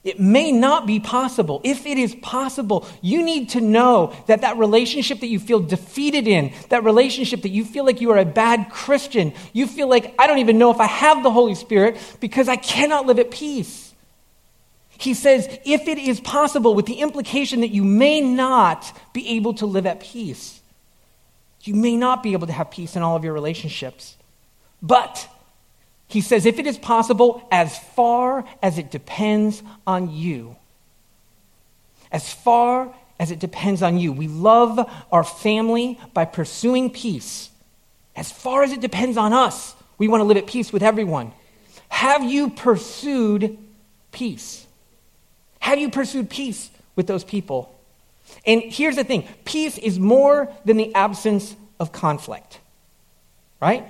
It 0.06 0.20
may 0.20 0.52
not 0.52 0.86
be 0.86 1.00
possible. 1.00 1.62
If 1.64 1.88
it 1.88 1.98
is 1.98 2.14
possible, 2.14 2.88
you 3.02 3.24
need 3.24 3.50
to 3.50 3.60
know 3.60 4.14
that 4.28 4.42
that 4.42 4.56
relationship 4.58 5.20
that 5.22 5.28
you 5.28 5.40
feel 5.40 5.60
defeated 5.60 6.28
in, 6.28 6.54
that 6.70 6.84
relationship 6.84 7.42
that 7.42 7.50
you 7.50 7.66
feel 7.66 7.86
like 7.86 8.02
you 8.02 8.12
are 8.12 8.20
a 8.20 8.26
bad 8.26 8.70
Christian, 8.70 9.34
you 9.52 9.66
feel 9.66 9.90
like, 9.90 10.14
I 10.20 10.28
don't 10.28 10.38
even 10.38 10.60
know 10.60 10.70
if 10.70 10.80
I 10.80 10.86
have 10.86 11.24
the 11.24 11.32
Holy 11.32 11.56
Spirit 11.56 11.98
because 12.20 12.48
I 12.48 12.56
cannot 12.56 13.08
live 13.08 13.18
at 13.18 13.32
peace. 13.32 13.96
He 14.98 15.16
says, 15.16 15.48
if 15.66 15.88
it 15.88 15.98
is 15.98 16.20
possible, 16.20 16.76
with 16.76 16.86
the 16.86 17.02
implication 17.02 17.62
that 17.62 17.72
you 17.72 17.84
may 17.84 18.22
not 18.22 18.96
be 19.12 19.28
able 19.30 19.56
to 19.56 19.66
live 19.66 19.88
at 19.88 20.02
peace, 20.02 20.62
you 21.64 21.74
may 21.74 21.98
not 21.98 22.22
be 22.22 22.34
able 22.34 22.46
to 22.46 22.54
have 22.54 22.70
peace 22.70 22.96
in 22.96 23.02
all 23.02 23.16
of 23.16 23.24
your 23.24 23.34
relationships. 23.34 24.16
But 24.84 25.28
he 26.08 26.22
says, 26.22 26.46
if 26.46 26.60
it 26.60 26.68
is 26.68 26.78
possible, 26.78 27.48
as 27.52 27.78
far 27.78 28.46
as 28.62 28.78
it 28.78 28.92
depends 28.92 29.64
on 29.88 30.12
you. 30.12 30.56
As 32.12 32.32
far 32.32 32.94
as 33.20 33.32
it 33.32 33.40
depends 33.40 33.82
on 33.82 33.98
you. 33.98 34.12
We 34.12 34.28
love 34.28 34.90
our 35.12 35.24
family 35.24 36.00
by 36.14 36.26
pursuing 36.26 36.90
peace. 36.90 37.50
As 38.16 38.32
far 38.32 38.64
as 38.64 38.72
it 38.72 38.82
depends 38.82 39.18
on 39.18 39.34
us, 39.34 39.76
we 39.98 40.08
want 40.08 40.22
to 40.22 40.26
live 40.26 40.38
at 40.38 40.48
peace 40.48 40.72
with 40.72 40.84
everyone. 40.84 41.34
Have 41.90 42.24
you 42.24 42.50
pursued 42.50 43.58
peace? 44.12 44.66
Have 45.60 45.80
you 45.80 45.90
pursued 45.90 46.30
peace 46.30 46.70
with 46.96 47.08
those 47.08 47.24
people? 47.24 47.74
And 48.46 48.62
here's 48.62 48.96
the 48.96 49.04
thing 49.04 49.28
peace 49.44 49.78
is 49.78 50.00
more 50.00 50.52
than 50.66 50.78
the 50.78 50.94
absence 50.94 51.56
of 51.80 51.92
conflict, 51.92 52.60
right? 53.62 53.86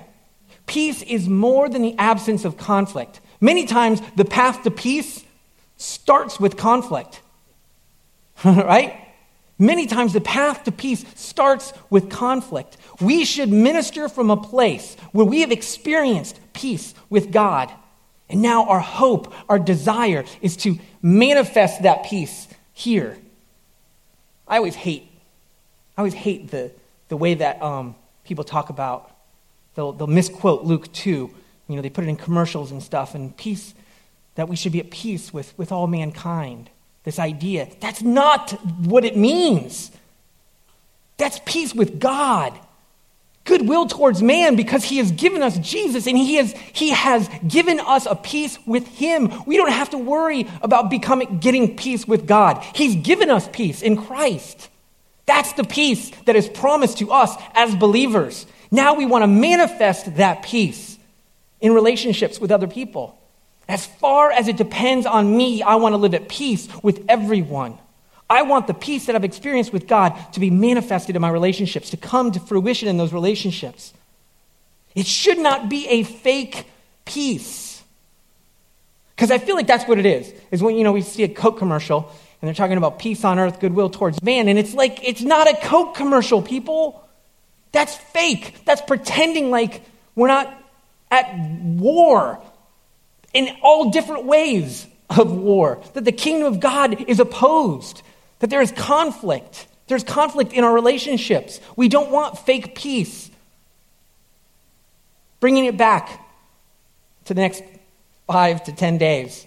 Peace 0.66 1.02
is 1.02 1.28
more 1.28 1.68
than 1.68 1.82
the 1.82 1.96
absence 1.96 2.44
of 2.44 2.56
conflict. 2.56 3.20
Many 3.40 3.66
times, 3.66 4.00
the 4.16 4.24
path 4.24 4.62
to 4.64 4.70
peace 4.70 5.24
starts 5.76 6.40
with 6.40 6.56
conflict, 6.56 7.20
right? 8.44 9.00
Many 9.58 9.86
times, 9.86 10.12
the 10.12 10.20
path 10.20 10.64
to 10.64 10.72
peace 10.72 11.04
starts 11.14 11.72
with 11.88 12.10
conflict. 12.10 12.76
We 13.00 13.24
should 13.24 13.50
minister 13.50 14.08
from 14.08 14.30
a 14.30 14.36
place 14.36 14.96
where 15.12 15.24
we 15.24 15.40
have 15.40 15.52
experienced 15.52 16.38
peace 16.52 16.94
with 17.08 17.30
God. 17.30 17.72
And 18.28 18.42
now, 18.42 18.66
our 18.66 18.80
hope, 18.80 19.32
our 19.48 19.58
desire 19.58 20.24
is 20.42 20.56
to 20.58 20.78
manifest 21.00 21.82
that 21.82 22.04
peace 22.04 22.48
here. 22.72 23.16
I 24.48 24.58
always 24.58 24.74
hate, 24.74 25.08
I 25.96 26.00
always 26.00 26.14
hate 26.14 26.50
the, 26.50 26.72
the 27.08 27.16
way 27.16 27.34
that 27.34 27.62
um, 27.62 27.94
people 28.24 28.44
talk 28.44 28.68
about 28.68 29.10
they'll, 29.76 29.92
they'll 29.92 30.08
misquote 30.08 30.64
Luke 30.64 30.92
2. 30.92 31.30
You 31.68 31.76
know, 31.76 31.82
they 31.82 31.90
put 31.90 32.04
it 32.04 32.08
in 32.08 32.16
commercials 32.16 32.72
and 32.72 32.82
stuff, 32.82 33.14
and 33.14 33.36
peace, 33.36 33.74
that 34.34 34.48
we 34.48 34.56
should 34.56 34.72
be 34.72 34.80
at 34.80 34.90
peace 34.90 35.32
with, 35.32 35.56
with 35.56 35.70
all 35.70 35.86
mankind. 35.86 36.70
This 37.04 37.18
idea. 37.20 37.68
That's 37.80 38.02
not 38.02 38.50
what 38.84 39.04
it 39.04 39.16
means. 39.16 39.92
That's 41.18 41.40
peace 41.44 41.72
with 41.72 42.00
God. 42.00 42.58
Goodwill 43.44 43.86
towards 43.86 44.22
man 44.22 44.56
because 44.56 44.82
he 44.82 44.98
has 44.98 45.12
given 45.12 45.40
us 45.40 45.56
Jesus 45.58 46.08
and 46.08 46.18
he 46.18 46.34
has, 46.34 46.52
he 46.72 46.90
has 46.90 47.30
given 47.46 47.78
us 47.78 48.04
a 48.06 48.16
peace 48.16 48.58
with 48.66 48.86
him. 48.88 49.32
We 49.46 49.56
don't 49.56 49.70
have 49.70 49.90
to 49.90 49.98
worry 49.98 50.48
about 50.62 50.90
becoming, 50.90 51.38
getting 51.38 51.76
peace 51.76 52.08
with 52.08 52.26
God. 52.26 52.62
He's 52.74 52.96
given 52.96 53.30
us 53.30 53.48
peace 53.52 53.82
in 53.82 53.96
Christ. 53.96 54.68
That's 55.26 55.52
the 55.52 55.64
peace 55.64 56.10
that 56.24 56.34
is 56.34 56.48
promised 56.48 56.98
to 56.98 57.12
us 57.12 57.34
as 57.54 57.74
believers. 57.76 58.46
Now 58.76 58.92
we 58.92 59.06
want 59.06 59.22
to 59.22 59.26
manifest 59.26 60.16
that 60.16 60.42
peace 60.42 60.98
in 61.62 61.72
relationships 61.72 62.38
with 62.38 62.52
other 62.52 62.66
people. 62.66 63.18
As 63.66 63.86
far 63.86 64.30
as 64.30 64.48
it 64.48 64.58
depends 64.58 65.06
on 65.06 65.34
me, 65.34 65.62
I 65.62 65.76
want 65.76 65.94
to 65.94 65.96
live 65.96 66.12
at 66.12 66.28
peace 66.28 66.68
with 66.82 67.02
everyone. 67.08 67.78
I 68.28 68.42
want 68.42 68.66
the 68.66 68.74
peace 68.74 69.06
that 69.06 69.16
I've 69.16 69.24
experienced 69.24 69.72
with 69.72 69.88
God 69.88 70.10
to 70.34 70.40
be 70.40 70.50
manifested 70.50 71.16
in 71.16 71.22
my 71.22 71.30
relationships, 71.30 71.88
to 71.90 71.96
come 71.96 72.32
to 72.32 72.40
fruition 72.40 72.86
in 72.86 72.98
those 72.98 73.14
relationships. 73.14 73.94
It 74.94 75.06
should 75.06 75.38
not 75.38 75.70
be 75.70 75.88
a 75.88 76.02
fake 76.02 76.66
peace. 77.06 77.82
Because 79.14 79.30
I 79.30 79.38
feel 79.38 79.56
like 79.56 79.66
that's 79.66 79.88
what 79.88 79.98
it 79.98 80.04
is. 80.04 80.34
Is 80.50 80.62
when, 80.62 80.76
you 80.76 80.84
know, 80.84 80.92
we 80.92 81.00
see 81.00 81.22
a 81.22 81.28
Coke 81.28 81.56
commercial 81.56 82.12
and 82.42 82.48
they're 82.48 82.54
talking 82.54 82.76
about 82.76 82.98
peace 82.98 83.24
on 83.24 83.38
earth, 83.38 83.58
goodwill 83.58 83.88
towards 83.88 84.22
man, 84.22 84.48
and 84.48 84.58
it's 84.58 84.74
like, 84.74 85.02
it's 85.02 85.22
not 85.22 85.50
a 85.50 85.56
Coke 85.62 85.94
commercial, 85.94 86.42
people. 86.42 87.02
That's 87.72 87.94
fake. 87.96 88.64
That's 88.64 88.80
pretending 88.80 89.50
like 89.50 89.82
we're 90.14 90.28
not 90.28 90.52
at 91.10 91.38
war 91.38 92.42
in 93.34 93.54
all 93.62 93.90
different 93.90 94.24
ways 94.24 94.86
of 95.10 95.30
war, 95.30 95.80
that 95.94 96.04
the 96.04 96.12
kingdom 96.12 96.52
of 96.52 96.58
God 96.58 97.08
is 97.08 97.20
opposed, 97.20 98.02
that 98.40 98.50
there 98.50 98.60
is 98.60 98.72
conflict. 98.72 99.66
There's 99.86 100.02
conflict 100.02 100.52
in 100.52 100.64
our 100.64 100.74
relationships. 100.74 101.60
We 101.76 101.88
don't 101.88 102.10
want 102.10 102.38
fake 102.38 102.74
peace. 102.74 103.30
Bringing 105.38 105.66
it 105.66 105.76
back 105.76 106.26
to 107.26 107.34
the 107.34 107.40
next 107.40 107.62
five 108.26 108.64
to 108.64 108.72
ten 108.72 108.98
days. 108.98 109.46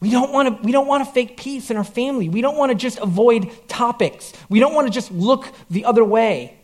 We 0.00 0.10
don't, 0.10 0.32
want 0.32 0.56
to, 0.60 0.66
we 0.66 0.72
don't 0.72 0.86
want 0.86 1.04
to 1.04 1.10
fake 1.10 1.36
peace 1.36 1.70
in 1.70 1.76
our 1.76 1.84
family. 1.84 2.28
We 2.28 2.40
don't 2.40 2.56
want 2.56 2.70
to 2.70 2.76
just 2.76 2.98
avoid 2.98 3.50
topics. 3.68 4.32
We 4.48 4.60
don't 4.60 4.74
want 4.74 4.86
to 4.86 4.92
just 4.92 5.10
look 5.10 5.52
the 5.70 5.86
other 5.86 6.04
way. 6.04 6.56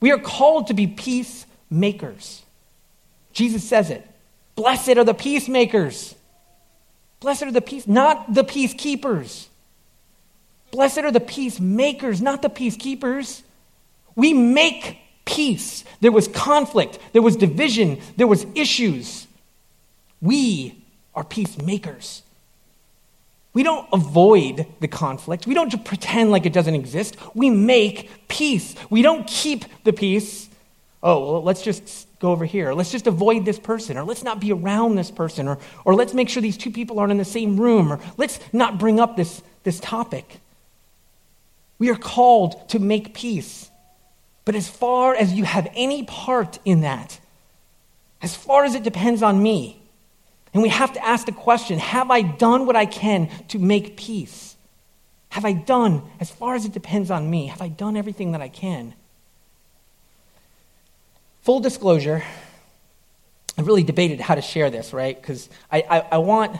We 0.00 0.12
are 0.12 0.18
called 0.18 0.68
to 0.68 0.74
be 0.74 0.86
peacemakers. 0.86 2.42
Jesus 3.32 3.64
says 3.64 3.90
it. 3.90 4.06
Blessed 4.54 4.96
are 4.96 5.04
the 5.04 5.14
peacemakers. 5.14 6.14
Blessed 7.20 7.44
are 7.44 7.52
the 7.52 7.60
peace, 7.60 7.86
not 7.86 8.32
the 8.32 8.44
peacekeepers. 8.44 9.46
Blessed 10.70 10.98
are 10.98 11.12
the 11.12 11.20
peacemakers, 11.20 12.20
not 12.20 12.42
the 12.42 12.50
peacekeepers. 12.50 13.42
We 14.14 14.32
make 14.32 14.98
peace. 15.24 15.84
There 16.00 16.12
was 16.12 16.28
conflict, 16.28 16.98
there 17.12 17.22
was 17.22 17.36
division, 17.36 18.00
there 18.16 18.26
was 18.26 18.46
issues. 18.54 19.26
We 20.20 20.82
are 21.14 21.24
peacemakers. 21.24 22.22
We 23.56 23.62
don't 23.62 23.88
avoid 23.90 24.66
the 24.80 24.86
conflict. 24.86 25.46
We 25.46 25.54
don't 25.54 25.70
just 25.70 25.82
pretend 25.82 26.30
like 26.30 26.44
it 26.44 26.52
doesn't 26.52 26.74
exist. 26.74 27.16
We 27.32 27.48
make 27.48 28.28
peace. 28.28 28.74
We 28.90 29.00
don't 29.00 29.26
keep 29.26 29.64
the 29.82 29.94
peace. 29.94 30.50
Oh, 31.02 31.32
well, 31.32 31.42
let's 31.42 31.62
just 31.62 32.06
go 32.18 32.32
over 32.32 32.44
here. 32.44 32.74
Let's 32.74 32.92
just 32.92 33.06
avoid 33.06 33.46
this 33.46 33.58
person, 33.58 33.96
or 33.96 34.04
let's 34.04 34.22
not 34.22 34.40
be 34.40 34.52
around 34.52 34.96
this 34.96 35.10
person, 35.10 35.48
or, 35.48 35.58
or 35.86 35.94
let's 35.94 36.12
make 36.12 36.28
sure 36.28 36.42
these 36.42 36.58
two 36.58 36.70
people 36.70 36.98
aren't 36.98 37.12
in 37.12 37.16
the 37.16 37.24
same 37.24 37.58
room, 37.58 37.90
or 37.90 37.98
let's 38.18 38.38
not 38.52 38.78
bring 38.78 39.00
up 39.00 39.16
this, 39.16 39.40
this 39.62 39.80
topic. 39.80 40.38
We 41.78 41.88
are 41.88 41.96
called 41.96 42.68
to 42.68 42.78
make 42.78 43.14
peace. 43.14 43.70
But 44.44 44.54
as 44.54 44.68
far 44.68 45.14
as 45.14 45.32
you 45.32 45.44
have 45.44 45.66
any 45.74 46.02
part 46.02 46.58
in 46.66 46.82
that, 46.82 47.18
as 48.20 48.36
far 48.36 48.66
as 48.66 48.74
it 48.74 48.82
depends 48.82 49.22
on 49.22 49.42
me, 49.42 49.80
and 50.56 50.62
we 50.62 50.70
have 50.70 50.94
to 50.94 51.06
ask 51.06 51.26
the 51.26 51.32
question 51.32 51.78
Have 51.78 52.10
I 52.10 52.22
done 52.22 52.64
what 52.64 52.76
I 52.76 52.86
can 52.86 53.28
to 53.48 53.58
make 53.58 53.98
peace? 53.98 54.56
Have 55.28 55.44
I 55.44 55.52
done, 55.52 56.02
as 56.18 56.30
far 56.30 56.54
as 56.54 56.64
it 56.64 56.72
depends 56.72 57.10
on 57.10 57.28
me, 57.28 57.48
have 57.48 57.60
I 57.60 57.68
done 57.68 57.94
everything 57.94 58.32
that 58.32 58.40
I 58.40 58.48
can? 58.48 58.94
Full 61.42 61.60
disclosure, 61.60 62.24
I 63.58 63.60
really 63.60 63.82
debated 63.82 64.18
how 64.18 64.34
to 64.34 64.40
share 64.40 64.70
this, 64.70 64.94
right? 64.94 65.20
Because 65.20 65.50
I, 65.70 65.84
I, 65.90 66.00
I, 66.12 66.18
want. 66.18 66.58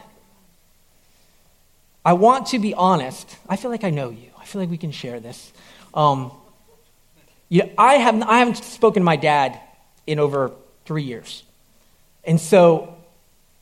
I 2.05 2.13
want 2.13 2.49
to 2.49 2.59
be 2.59 2.75
honest. 2.75 3.35
I 3.49 3.57
feel 3.57 3.71
like 3.71 3.83
I 3.83 3.89
know 3.89 4.11
you. 4.11 4.29
I 4.39 4.45
feel 4.45 4.61
like 4.61 4.69
we 4.69 4.77
can 4.77 4.93
share 4.93 5.21
this. 5.21 5.51
Um, 5.95 6.33
you 7.49 7.63
know, 7.63 7.71
I, 7.79 7.95
have, 7.95 8.21
I 8.21 8.41
haven't 8.41 8.63
spoken 8.63 9.01
to 9.01 9.05
my 9.05 9.17
dad 9.17 9.59
in 10.07 10.19
over 10.19 10.51
three 10.85 11.05
years. 11.05 11.45
And 12.25 12.39
so 12.39 12.96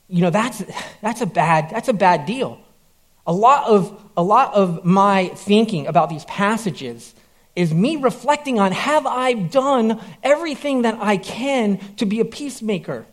you 0.07 0.21
know, 0.21 0.29
that's, 0.29 0.63
that's, 1.01 1.21
a 1.21 1.25
bad, 1.25 1.69
that's 1.69 1.87
a 1.87 1.93
bad 1.93 2.25
deal. 2.25 2.59
A 3.27 3.33
lot, 3.33 3.67
of, 3.67 4.11
a 4.15 4.23
lot 4.23 4.53
of 4.53 4.85
my 4.85 5.29
thinking 5.29 5.87
about 5.87 6.09
these 6.09 6.25
passages 6.25 7.15
is 7.55 7.73
me 7.73 7.95
reflecting 7.95 8.59
on 8.59 8.71
have 8.71 9.05
I 9.05 9.33
done 9.33 9.99
everything 10.21 10.83
that 10.83 10.97
I 11.01 11.17
can 11.17 11.77
to 11.95 12.05
be 12.05 12.19
a 12.19 12.25
peacemaker? 12.25 13.05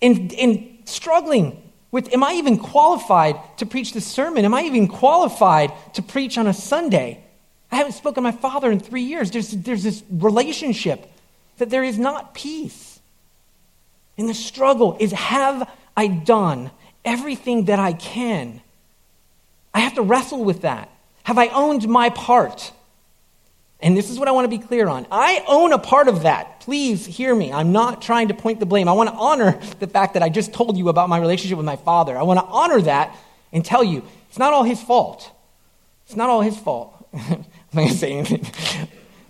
In, 0.00 0.30
in 0.30 0.78
struggling 0.84 1.60
with, 1.90 2.12
am 2.12 2.22
I 2.22 2.34
even 2.34 2.58
qualified 2.58 3.36
to 3.58 3.66
preach 3.66 3.92
this 3.92 4.06
sermon? 4.06 4.44
Am 4.44 4.52
I 4.52 4.62
even 4.62 4.88
qualified 4.88 5.72
to 5.94 6.02
preach 6.02 6.36
on 6.36 6.46
a 6.46 6.54
Sunday? 6.54 7.24
I 7.72 7.76
haven't 7.76 7.92
spoken 7.92 8.16
to 8.16 8.30
my 8.30 8.32
father 8.32 8.70
in 8.70 8.78
three 8.78 9.02
years. 9.02 9.30
There's, 9.30 9.50
there's 9.50 9.82
this 9.82 10.04
relationship 10.10 11.10
that 11.58 11.70
there 11.70 11.82
is 11.82 11.98
not 11.98 12.34
peace. 12.34 12.93
And 14.16 14.28
the 14.28 14.34
struggle 14.34 14.96
is 15.00 15.12
have 15.12 15.70
I 15.96 16.06
done 16.06 16.70
everything 17.04 17.66
that 17.66 17.78
I 17.78 17.92
can? 17.92 18.60
I 19.72 19.80
have 19.80 19.94
to 19.94 20.02
wrestle 20.02 20.44
with 20.44 20.62
that. 20.62 20.88
Have 21.24 21.38
I 21.38 21.48
owned 21.48 21.88
my 21.88 22.10
part? 22.10 22.72
And 23.80 23.96
this 23.96 24.08
is 24.08 24.18
what 24.18 24.28
I 24.28 24.30
want 24.30 24.44
to 24.44 24.48
be 24.48 24.64
clear 24.64 24.88
on. 24.88 25.06
I 25.10 25.44
own 25.46 25.72
a 25.72 25.78
part 25.78 26.08
of 26.08 26.22
that. 26.22 26.60
Please 26.60 27.04
hear 27.04 27.34
me. 27.34 27.52
I'm 27.52 27.72
not 27.72 28.00
trying 28.00 28.28
to 28.28 28.34
point 28.34 28.60
the 28.60 28.66
blame. 28.66 28.88
I 28.88 28.92
want 28.92 29.10
to 29.10 29.14
honor 29.16 29.58
the 29.78 29.86
fact 29.86 30.14
that 30.14 30.22
I 30.22 30.28
just 30.28 30.54
told 30.54 30.78
you 30.78 30.88
about 30.88 31.08
my 31.08 31.18
relationship 31.18 31.58
with 31.58 31.66
my 31.66 31.76
father. 31.76 32.16
I 32.16 32.22
want 32.22 32.40
to 32.40 32.46
honor 32.46 32.80
that 32.82 33.14
and 33.52 33.64
tell 33.64 33.84
you 33.84 34.02
it's 34.28 34.38
not 34.38 34.52
all 34.52 34.62
his 34.62 34.80
fault. 34.80 35.30
It's 36.06 36.16
not 36.16 36.30
all 36.30 36.40
his 36.40 36.56
fault. 36.56 37.08
I'm 37.12 37.28
not 37.30 37.46
going 37.74 37.88
to 37.88 37.94
say 37.94 38.12
anything. 38.12 38.88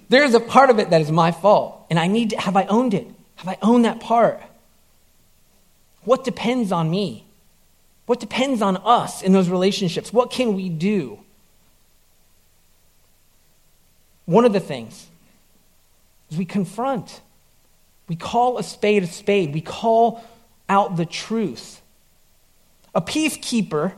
There's 0.08 0.34
a 0.34 0.40
part 0.40 0.70
of 0.70 0.78
it 0.78 0.90
that 0.90 1.00
is 1.00 1.10
my 1.10 1.32
fault. 1.32 1.86
And 1.90 1.98
I 1.98 2.06
need 2.06 2.30
to, 2.30 2.40
have 2.40 2.56
I 2.56 2.64
owned 2.66 2.94
it? 2.94 3.08
Have 3.36 3.48
I 3.48 3.58
owned 3.62 3.84
that 3.84 4.00
part? 4.00 4.40
What 6.04 6.24
depends 6.24 6.72
on 6.72 6.90
me? 6.90 7.26
What 8.06 8.20
depends 8.20 8.60
on 8.60 8.76
us 8.78 9.22
in 9.22 9.32
those 9.32 9.48
relationships? 9.48 10.12
What 10.12 10.30
can 10.30 10.54
we 10.54 10.68
do? 10.68 11.18
One 14.26 14.44
of 14.44 14.52
the 14.52 14.60
things 14.60 15.06
is 16.30 16.38
we 16.38 16.44
confront. 16.44 17.20
We 18.08 18.16
call 18.16 18.58
a 18.58 18.62
spade 18.62 19.02
a 19.02 19.06
spade. 19.06 19.54
We 19.54 19.60
call 19.60 20.22
out 20.68 20.96
the 20.96 21.06
truth. 21.06 21.80
A 22.94 23.00
peacekeeper, 23.00 23.92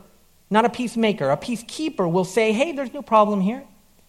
not 0.49 0.65
a 0.65 0.69
peacemaker, 0.69 1.29
a 1.29 1.37
peacekeeper 1.37 2.09
will 2.09 2.25
say, 2.25 2.51
hey, 2.51 2.71
there's 2.71 2.93
no 2.93 3.01
problem 3.01 3.41
here. 3.41 3.63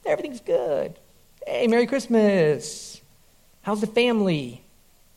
Everything's 0.07 0.41
good. 0.41 0.99
Hey, 1.47 1.67
Merry 1.67 1.87
Christmas. 1.87 3.01
How's 3.63 3.81
the 3.81 3.87
family? 3.87 4.63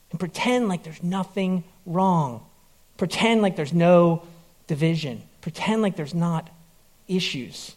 And 0.10 0.20
pretend 0.20 0.68
like 0.68 0.84
there's 0.84 1.04
nothing 1.04 1.64
wrong. 1.86 2.46
Pretend 3.02 3.42
like 3.42 3.56
there's 3.56 3.74
no 3.74 4.22
division. 4.68 5.24
Pretend 5.42 5.82
like 5.82 5.96
there's 5.96 6.14
not 6.14 6.52
issues. 7.08 7.76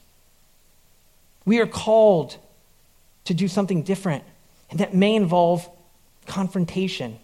We 1.46 1.60
are 1.60 1.66
called 1.66 2.36
to 3.24 3.32
do 3.32 3.48
something 3.48 3.84
different, 3.84 4.22
and 4.68 4.80
that 4.80 4.92
may 4.92 5.14
involve 5.14 5.66
confrontation. 6.26 7.18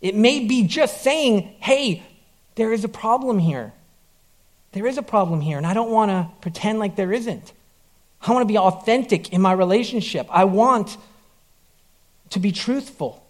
It 0.00 0.14
may 0.14 0.46
be 0.46 0.62
just 0.62 1.02
saying, 1.02 1.54
hey, 1.60 2.02
there 2.54 2.72
is 2.72 2.82
a 2.82 2.88
problem 2.88 3.38
here. 3.38 3.74
There 4.72 4.86
is 4.86 4.96
a 4.96 5.02
problem 5.02 5.42
here, 5.42 5.58
and 5.58 5.66
I 5.66 5.74
don't 5.74 5.90
want 5.90 6.10
to 6.10 6.30
pretend 6.40 6.78
like 6.78 6.96
there 6.96 7.12
isn't. 7.12 7.52
I 8.22 8.32
want 8.32 8.48
to 8.48 8.50
be 8.50 8.56
authentic 8.56 9.34
in 9.34 9.42
my 9.42 9.52
relationship. 9.52 10.26
I 10.30 10.44
want 10.44 10.96
to 12.30 12.40
be 12.40 12.52
truthful. 12.52 13.22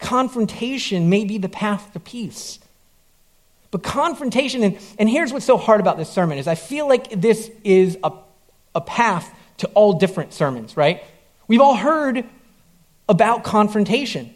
Confrontation 0.00 1.08
may 1.08 1.24
be 1.24 1.38
the 1.38 1.48
path 1.48 1.94
to 1.94 1.98
peace. 1.98 2.58
But 3.70 3.82
confrontation, 3.82 4.62
and, 4.62 4.78
and 4.98 5.08
here's 5.08 5.32
what's 5.32 5.44
so 5.44 5.56
hard 5.56 5.80
about 5.80 5.98
this 5.98 6.08
sermon, 6.08 6.38
is 6.38 6.46
I 6.46 6.54
feel 6.54 6.88
like 6.88 7.10
this 7.10 7.50
is 7.64 7.98
a, 8.02 8.12
a 8.74 8.80
path 8.80 9.34
to 9.58 9.68
all 9.68 9.94
different 9.94 10.32
sermons, 10.32 10.76
right? 10.76 11.02
We've 11.46 11.60
all 11.60 11.76
heard 11.76 12.24
about 13.08 13.44
confrontation, 13.44 14.34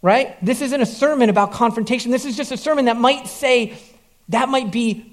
right? 0.00 0.42
This 0.44 0.62
isn't 0.62 0.80
a 0.80 0.86
sermon 0.86 1.28
about 1.28 1.52
confrontation. 1.52 2.10
This 2.10 2.24
is 2.24 2.36
just 2.36 2.52
a 2.52 2.56
sermon 2.56 2.86
that 2.86 2.96
might 2.96 3.28
say 3.28 3.76
that 4.28 4.48
might 4.48 4.70
be 4.70 5.08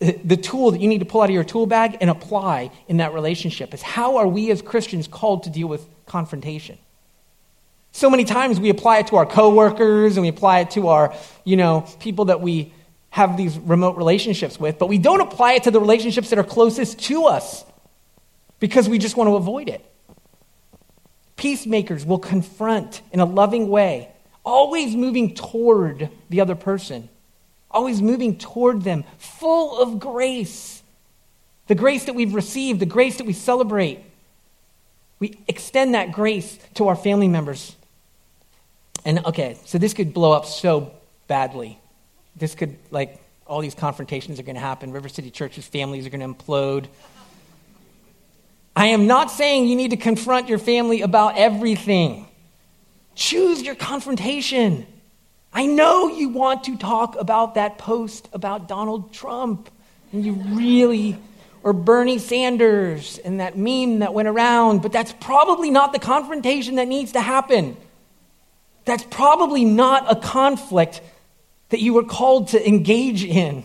the 0.00 0.36
tool 0.36 0.72
that 0.72 0.80
you 0.80 0.88
need 0.88 0.98
to 0.98 1.04
pull 1.04 1.22
out 1.22 1.30
of 1.30 1.34
your 1.34 1.44
tool 1.44 1.66
bag 1.66 1.96
and 2.00 2.10
apply 2.10 2.70
in 2.88 2.98
that 2.98 3.14
relationship. 3.14 3.72
Is 3.72 3.80
how 3.80 4.16
are 4.16 4.26
we 4.28 4.50
as 4.50 4.60
Christians 4.60 5.06
called 5.06 5.44
to 5.44 5.50
deal 5.50 5.68
with 5.68 5.86
confrontation? 6.06 6.78
So 7.94 8.10
many 8.10 8.24
times 8.24 8.58
we 8.58 8.70
apply 8.70 8.98
it 8.98 9.06
to 9.06 9.16
our 9.16 9.24
coworkers 9.24 10.16
and 10.16 10.22
we 10.22 10.28
apply 10.28 10.58
it 10.58 10.72
to 10.72 10.88
our, 10.88 11.14
you 11.44 11.56
know, 11.56 11.86
people 12.00 12.24
that 12.24 12.40
we 12.40 12.74
have 13.10 13.36
these 13.36 13.56
remote 13.56 13.96
relationships 13.96 14.58
with, 14.58 14.80
but 14.80 14.88
we 14.88 14.98
don't 14.98 15.20
apply 15.20 15.52
it 15.52 15.62
to 15.62 15.70
the 15.70 15.78
relationships 15.78 16.30
that 16.30 16.38
are 16.40 16.44
closest 16.44 16.98
to 16.98 17.26
us 17.26 17.64
because 18.58 18.88
we 18.88 18.98
just 18.98 19.16
want 19.16 19.28
to 19.28 19.36
avoid 19.36 19.68
it. 19.68 19.80
Peacemakers 21.36 22.04
will 22.04 22.18
confront 22.18 23.00
in 23.12 23.20
a 23.20 23.24
loving 23.24 23.68
way, 23.68 24.08
always 24.44 24.96
moving 24.96 25.32
toward 25.32 26.10
the 26.30 26.40
other 26.40 26.56
person, 26.56 27.08
always 27.70 28.02
moving 28.02 28.36
toward 28.36 28.82
them, 28.82 29.04
full 29.18 29.78
of 29.80 30.00
grace. 30.00 30.82
The 31.68 31.76
grace 31.76 32.06
that 32.06 32.16
we've 32.16 32.34
received, 32.34 32.80
the 32.80 32.86
grace 32.86 33.18
that 33.18 33.26
we 33.26 33.34
celebrate. 33.34 34.00
We 35.20 35.38
extend 35.46 35.94
that 35.94 36.10
grace 36.10 36.58
to 36.74 36.88
our 36.88 36.96
family 36.96 37.28
members. 37.28 37.76
And 39.04 39.24
okay, 39.26 39.58
so 39.64 39.78
this 39.78 39.92
could 39.94 40.14
blow 40.14 40.32
up 40.32 40.46
so 40.46 40.92
badly. 41.26 41.78
This 42.36 42.54
could, 42.54 42.76
like, 42.90 43.20
all 43.46 43.60
these 43.60 43.74
confrontations 43.74 44.40
are 44.40 44.42
going 44.42 44.56
to 44.56 44.60
happen. 44.60 44.92
River 44.92 45.08
City 45.08 45.30
Church's 45.30 45.66
families 45.66 46.06
are 46.06 46.10
going 46.10 46.20
to 46.20 46.42
implode. 46.42 46.86
I 48.74 48.86
am 48.88 49.06
not 49.06 49.30
saying 49.30 49.66
you 49.66 49.76
need 49.76 49.90
to 49.90 49.96
confront 49.96 50.48
your 50.48 50.58
family 50.58 51.02
about 51.02 51.36
everything. 51.36 52.26
Choose 53.14 53.62
your 53.62 53.74
confrontation. 53.74 54.86
I 55.52 55.66
know 55.66 56.08
you 56.08 56.30
want 56.30 56.64
to 56.64 56.76
talk 56.76 57.14
about 57.16 57.54
that 57.54 57.78
post 57.78 58.28
about 58.32 58.66
Donald 58.66 59.12
Trump, 59.12 59.70
and 60.12 60.24
you 60.24 60.32
really, 60.32 61.16
or 61.62 61.72
Bernie 61.72 62.18
Sanders, 62.18 63.18
and 63.18 63.38
that 63.38 63.56
meme 63.56 64.00
that 64.00 64.12
went 64.12 64.26
around, 64.26 64.82
but 64.82 64.90
that's 64.90 65.12
probably 65.20 65.70
not 65.70 65.92
the 65.92 66.00
confrontation 66.00 66.74
that 66.76 66.88
needs 66.88 67.12
to 67.12 67.20
happen. 67.20 67.76
That's 68.84 69.04
probably 69.04 69.64
not 69.64 70.10
a 70.10 70.16
conflict 70.16 71.00
that 71.70 71.80
you 71.80 71.94
were 71.94 72.04
called 72.04 72.48
to 72.48 72.68
engage 72.68 73.24
in. 73.24 73.64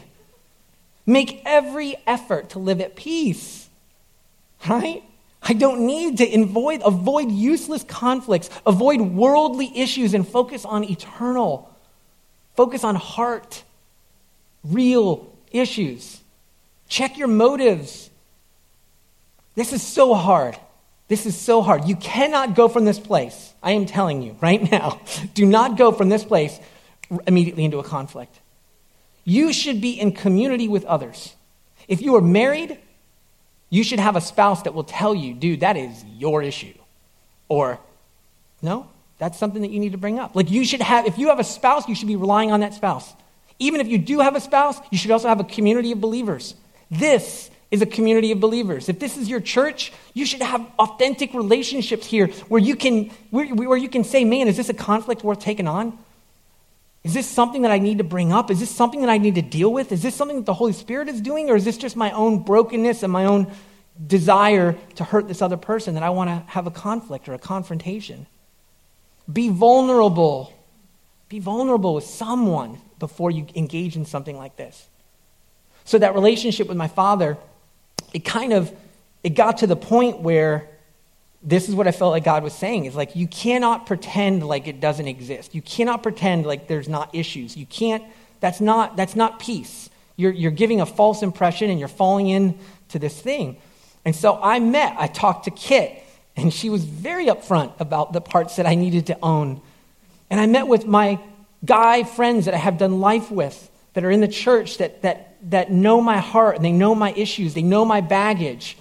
Make 1.06 1.42
every 1.46 1.96
effort 2.06 2.52
to 2.52 2.60
live 2.60 2.82
at 2.82 2.96
peace, 2.96 3.68
right? 4.68 5.04
I 5.42 5.54
don't 5.54 5.86
need 5.86 6.18
to 6.18 6.42
avoid, 6.42 6.82
avoid 6.84 7.32
useless 7.32 7.84
conflicts, 7.84 8.50
avoid 8.66 9.02
worldly 9.02 9.72
issues, 9.76 10.14
and 10.14 10.28
focus 10.28 10.66
on 10.66 10.84
eternal. 10.84 11.74
Focus 12.56 12.84
on 12.84 12.96
heart, 12.96 13.64
real 14.64 15.34
issues. 15.52 16.20
Check 16.88 17.18
your 17.18 17.28
motives. 17.28 18.10
This 19.56 19.74
is 19.74 19.82
so 19.82 20.14
hard. 20.14 20.58
This 21.10 21.26
is 21.26 21.36
so 21.36 21.62
hard. 21.62 21.86
You 21.86 21.96
cannot 21.96 22.56
go 22.56 22.70
from 22.70 22.86
this 22.86 23.00
place. 23.00 23.54
I 23.62 23.72
am 23.72 23.88
telling 23.88 24.22
you 24.22 24.38
right 24.40 24.72
now. 24.72 25.02
Do 25.34 25.46
not 25.46 25.76
go 25.76 25.92
from 25.92 26.08
this 26.08 26.24
place 26.24 26.58
immediately 27.28 27.66
into 27.66 27.80
a 27.80 27.84
conflict. 27.84 28.40
You 29.26 29.52
should 29.52 29.82
be 29.82 30.00
in 30.00 30.14
community 30.14 30.68
with 30.68 30.86
others. 30.86 31.36
If 31.88 32.02
you 32.02 32.16
are 32.16 32.22
married, 32.22 32.78
you 33.72 33.84
should 33.84 34.00
have 34.00 34.16
a 34.16 34.22
spouse 34.22 34.64
that 34.64 34.74
will 34.74 34.84
tell 34.84 35.14
you, 35.14 35.34
dude, 35.34 35.62
that 35.62 35.78
is 35.78 36.06
your 36.06 36.44
issue. 36.44 36.74
Or, 37.48 37.80
no, 38.62 38.88
that's 39.18 39.38
something 39.38 39.64
that 39.64 39.72
you 39.72 39.80
need 39.80 39.94
to 39.94 39.98
bring 39.98 40.20
up. 40.20 40.36
Like, 40.36 40.52
you 40.52 40.64
should 40.64 40.82
have, 40.82 41.08
if 41.08 41.18
you 41.18 41.30
have 41.30 41.40
a 41.40 41.44
spouse, 41.44 41.88
you 41.88 41.96
should 41.96 42.08
be 42.08 42.16
relying 42.16 42.52
on 42.52 42.60
that 42.60 42.76
spouse. 42.76 43.12
Even 43.58 43.82
if 43.82 43.88
you 43.88 43.98
do 43.98 44.20
have 44.20 44.36
a 44.36 44.40
spouse, 44.40 44.80
you 44.92 44.98
should 44.98 45.12
also 45.12 45.28
have 45.28 45.40
a 45.40 45.44
community 45.44 45.92
of 45.92 46.00
believers. 46.00 46.54
This 46.92 47.50
is 47.72 47.82
a 47.82 47.86
community 47.86 48.32
of 48.32 48.40
believers. 48.40 48.90
If 48.90 49.00
this 49.00 49.16
is 49.16 49.30
your 49.30 49.40
church, 49.40 49.94
you 50.14 50.26
should 50.26 50.42
have 50.42 50.66
authentic 50.80 51.34
relationships 51.34 52.06
here 52.06 52.28
where 52.48 52.62
you 52.62 52.76
can, 52.76 53.12
where, 53.30 53.46
where 53.48 53.78
you 53.78 53.90
can 53.90 54.04
say, 54.04 54.26
man, 54.26 54.48
is 54.48 54.58
this 54.58 54.70
a 54.70 54.74
conflict 54.74 55.24
worth 55.24 55.40
taking 55.40 55.68
on? 55.68 55.98
Is 57.04 57.14
this 57.14 57.28
something 57.28 57.62
that 57.62 57.72
I 57.72 57.78
need 57.78 58.00
to 58.00 58.04
bring 58.04 58.34
up? 58.34 58.52
Is 58.52 58.60
this 58.60 58.72
something 58.72 59.02
that 59.02 59.10
I 59.10 59.20
need 59.20 59.36
to 59.36 59.42
deal 59.42 59.72
with? 59.72 59.92
Is 59.92 60.02
this 60.02 60.16
something 60.16 60.38
that 60.38 60.46
the 60.46 60.54
Holy 60.54 60.74
Spirit 60.74 61.08
is 61.08 61.22
doing? 61.22 61.50
Or 61.50 61.56
is 61.56 61.64
this 61.64 61.78
just 61.78 61.96
my 61.96 62.12
own 62.12 62.44
brokenness 62.44 63.04
and 63.04 63.14
my 63.14 63.26
own 63.26 63.52
desire 64.06 64.76
to 64.96 65.04
hurt 65.04 65.28
this 65.28 65.42
other 65.42 65.58
person 65.58 65.94
that 65.94 66.04
I 66.04 66.10
want 66.10 66.30
to 66.30 66.52
have 66.52 66.68
a 66.68 66.72
conflict 66.72 67.30
or 67.30 67.34
a 67.34 67.40
confrontation? 67.40 68.26
Be 69.32 69.50
vulnerable. 69.50 70.54
Be 71.30 71.40
vulnerable 71.40 71.94
with 71.94 72.06
someone 72.06 72.82
before 72.98 73.32
you 73.32 73.46
engage 73.56 73.96
in 73.96 74.06
something 74.06 74.36
like 74.36 74.58
this. 74.58 74.88
So 75.86 76.00
that 76.00 76.16
relationship 76.16 76.68
with 76.68 76.78
my 76.78 76.88
father, 76.88 77.38
it 78.14 78.26
kind 78.26 78.54
of 78.54 78.74
it 79.24 79.36
got 79.36 79.58
to 79.58 79.68
the 79.68 79.76
point 79.76 80.20
where 80.20 80.70
this 81.42 81.70
is 81.70 81.76
what 81.76 81.88
I 81.88 81.92
felt 81.92 82.12
like 82.12 82.24
God 82.24 82.44
was 82.44 82.54
saying 82.54 82.86
is 82.86 82.96
like, 82.96 83.16
you 83.16 83.28
cannot 83.28 83.86
pretend 83.86 84.46
like 84.46 84.68
it 84.68 84.80
doesn't 84.80 85.08
exist. 85.08 85.56
You 85.56 85.62
cannot 85.62 86.04
pretend 86.04 86.46
like 86.46 86.68
there's 86.68 86.90
not 86.90 87.14
issues. 87.16 87.56
You 87.56 87.66
can't, 87.66 88.04
that's 88.40 88.60
not, 88.60 88.98
that's 88.98 89.16
not 89.16 89.40
peace. 89.40 89.90
You're, 90.18 90.32
you're 90.32 90.52
giving 90.52 90.82
a 90.82 90.86
false 90.86 91.24
impression 91.24 91.70
and 91.70 91.80
you're 91.80 91.88
falling 91.88 92.28
into 92.28 93.00
this 93.00 93.20
thing. 93.20 93.58
And 94.04 94.16
so 94.16 94.40
I 94.42 94.60
met, 94.60 94.96
I 94.98 95.08
talked 95.08 95.46
to 95.46 95.52
Kit, 95.52 96.04
and 96.36 96.54
she 96.54 96.70
was 96.70 96.84
very 96.84 97.28
upfront 97.28 97.80
about 97.80 98.12
the 98.14 98.22
parts 98.22 98.58
that 98.58 98.66
I 98.66 98.76
needed 98.76 99.08
to 99.08 99.18
own. 99.22 99.62
And 100.30 100.40
I 100.40 100.46
met 100.46 100.68
with 100.68 100.86
my 100.86 101.20
guy 101.64 102.04
friends 102.04 102.46
that 102.46 102.54
I 102.54 102.58
have 102.58 102.78
done 102.78 103.00
life 103.00 103.32
with 103.32 103.70
that 103.94 104.04
are 104.04 104.12
in 104.12 104.22
the 104.22 104.28
church 104.28 104.78
that, 104.78 105.02
that, 105.04 105.29
that 105.44 105.72
know 105.72 106.02
my 106.02 106.18
heart 106.18 106.56
and 106.56 106.66
they 106.66 106.72
know 106.72 106.94
my 106.94 107.12
issues, 107.14 107.54
they 107.54 107.62
know 107.62 107.86
my 107.86 108.02
baggage. 108.02 108.78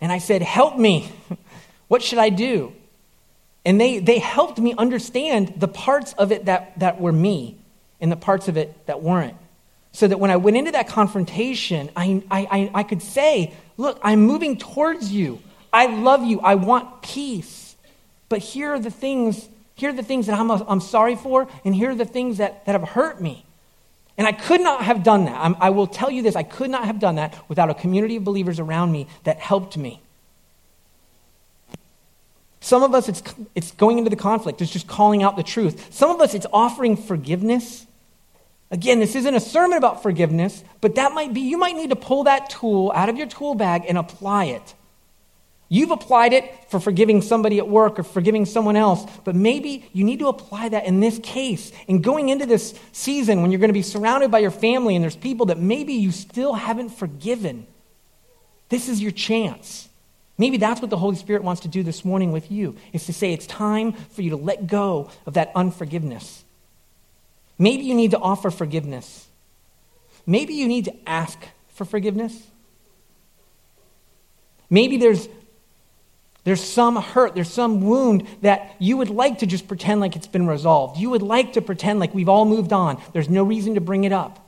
And 0.00 0.12
I 0.12 0.18
said, 0.18 0.42
Help 0.42 0.78
me. 0.78 1.10
What 1.88 2.02
should 2.02 2.18
I 2.18 2.30
do? 2.30 2.72
And 3.66 3.78
they, 3.78 3.98
they 3.98 4.18
helped 4.18 4.58
me 4.58 4.72
understand 4.78 5.52
the 5.58 5.68
parts 5.68 6.14
of 6.14 6.32
it 6.32 6.46
that, 6.46 6.78
that 6.78 6.98
were 6.98 7.12
me 7.12 7.58
and 8.00 8.10
the 8.10 8.16
parts 8.16 8.48
of 8.48 8.56
it 8.56 8.86
that 8.86 9.02
weren't. 9.02 9.36
So 9.92 10.08
that 10.08 10.18
when 10.18 10.30
I 10.30 10.36
went 10.36 10.56
into 10.56 10.72
that 10.72 10.88
confrontation, 10.88 11.90
I, 11.94 12.22
I, 12.30 12.70
I 12.72 12.82
could 12.82 13.02
say, 13.02 13.52
Look, 13.76 14.00
I'm 14.02 14.22
moving 14.22 14.56
towards 14.56 15.12
you. 15.12 15.40
I 15.70 15.84
love 15.84 16.24
you. 16.24 16.40
I 16.40 16.54
want 16.54 17.02
peace. 17.02 17.76
But 18.30 18.38
here 18.38 18.72
are 18.72 18.78
the 18.78 18.90
things, 18.90 19.46
here 19.74 19.90
are 19.90 19.92
the 19.92 20.02
things 20.02 20.28
that 20.28 20.38
I'm, 20.38 20.50
I'm 20.50 20.80
sorry 20.80 21.16
for, 21.16 21.46
and 21.62 21.74
here 21.74 21.90
are 21.90 21.94
the 21.94 22.06
things 22.06 22.38
that, 22.38 22.64
that 22.64 22.72
have 22.72 22.88
hurt 22.88 23.20
me. 23.20 23.44
And 24.22 24.28
I 24.28 24.30
could 24.30 24.60
not 24.60 24.84
have 24.84 25.02
done 25.02 25.24
that. 25.24 25.36
I'm, 25.36 25.56
I 25.58 25.70
will 25.70 25.88
tell 25.88 26.08
you 26.08 26.22
this 26.22 26.36
I 26.36 26.44
could 26.44 26.70
not 26.70 26.84
have 26.84 27.00
done 27.00 27.16
that 27.16 27.36
without 27.48 27.70
a 27.70 27.74
community 27.74 28.14
of 28.14 28.22
believers 28.22 28.60
around 28.60 28.92
me 28.92 29.08
that 29.24 29.40
helped 29.40 29.76
me. 29.76 30.00
Some 32.60 32.84
of 32.84 32.94
us, 32.94 33.08
it's, 33.08 33.20
it's 33.56 33.72
going 33.72 33.98
into 33.98 34.10
the 34.10 34.14
conflict, 34.14 34.62
it's 34.62 34.70
just 34.70 34.86
calling 34.86 35.24
out 35.24 35.34
the 35.36 35.42
truth. 35.42 35.92
Some 35.92 36.12
of 36.12 36.20
us, 36.20 36.34
it's 36.34 36.46
offering 36.52 36.96
forgiveness. 36.96 37.84
Again, 38.70 39.00
this 39.00 39.16
isn't 39.16 39.34
a 39.34 39.40
sermon 39.40 39.76
about 39.76 40.04
forgiveness, 40.04 40.62
but 40.80 40.94
that 40.94 41.14
might 41.14 41.34
be, 41.34 41.40
you 41.40 41.58
might 41.58 41.74
need 41.74 41.90
to 41.90 41.96
pull 41.96 42.22
that 42.22 42.48
tool 42.48 42.92
out 42.94 43.08
of 43.08 43.16
your 43.16 43.26
tool 43.26 43.56
bag 43.56 43.86
and 43.88 43.98
apply 43.98 44.44
it. 44.44 44.74
You've 45.72 45.90
applied 45.90 46.34
it 46.34 46.68
for 46.68 46.78
forgiving 46.78 47.22
somebody 47.22 47.56
at 47.56 47.66
work 47.66 47.98
or 47.98 48.02
forgiving 48.02 48.44
someone 48.44 48.76
else, 48.76 49.10
but 49.24 49.34
maybe 49.34 49.88
you 49.94 50.04
need 50.04 50.18
to 50.18 50.28
apply 50.28 50.68
that 50.68 50.84
in 50.84 51.00
this 51.00 51.18
case. 51.20 51.72
And 51.88 52.04
going 52.04 52.28
into 52.28 52.44
this 52.44 52.78
season 52.92 53.40
when 53.40 53.50
you're 53.50 53.58
going 53.58 53.70
to 53.70 53.72
be 53.72 53.80
surrounded 53.80 54.30
by 54.30 54.40
your 54.40 54.50
family 54.50 54.94
and 54.94 55.02
there's 55.02 55.16
people 55.16 55.46
that 55.46 55.58
maybe 55.58 55.94
you 55.94 56.12
still 56.12 56.52
haven't 56.52 56.90
forgiven, 56.90 57.66
this 58.68 58.86
is 58.86 59.00
your 59.00 59.12
chance. 59.12 59.88
Maybe 60.36 60.58
that's 60.58 60.82
what 60.82 60.90
the 60.90 60.98
Holy 60.98 61.16
Spirit 61.16 61.42
wants 61.42 61.62
to 61.62 61.68
do 61.68 61.82
this 61.82 62.04
morning 62.04 62.32
with 62.32 62.52
you, 62.52 62.76
is 62.92 63.06
to 63.06 63.14
say 63.14 63.32
it's 63.32 63.46
time 63.46 63.94
for 63.94 64.20
you 64.20 64.28
to 64.28 64.36
let 64.36 64.66
go 64.66 65.08
of 65.24 65.32
that 65.32 65.52
unforgiveness. 65.54 66.44
Maybe 67.58 67.84
you 67.84 67.94
need 67.94 68.10
to 68.10 68.18
offer 68.18 68.50
forgiveness. 68.50 69.26
Maybe 70.26 70.52
you 70.52 70.68
need 70.68 70.84
to 70.84 71.08
ask 71.08 71.38
for 71.68 71.86
forgiveness. 71.86 72.46
Maybe 74.68 74.98
there's, 74.98 75.28
there's 76.44 76.62
some 76.62 76.96
hurt, 76.96 77.34
there's 77.34 77.52
some 77.52 77.82
wound 77.82 78.26
that 78.40 78.74
you 78.80 78.96
would 78.96 79.10
like 79.10 79.38
to 79.38 79.46
just 79.46 79.68
pretend 79.68 80.00
like 80.00 80.16
it's 80.16 80.26
been 80.26 80.46
resolved. 80.46 80.98
You 80.98 81.10
would 81.10 81.22
like 81.22 81.52
to 81.52 81.62
pretend 81.62 82.00
like 82.00 82.14
we've 82.14 82.28
all 82.28 82.44
moved 82.44 82.72
on. 82.72 83.00
There's 83.12 83.28
no 83.28 83.44
reason 83.44 83.74
to 83.74 83.80
bring 83.80 84.04
it 84.04 84.12
up. 84.12 84.38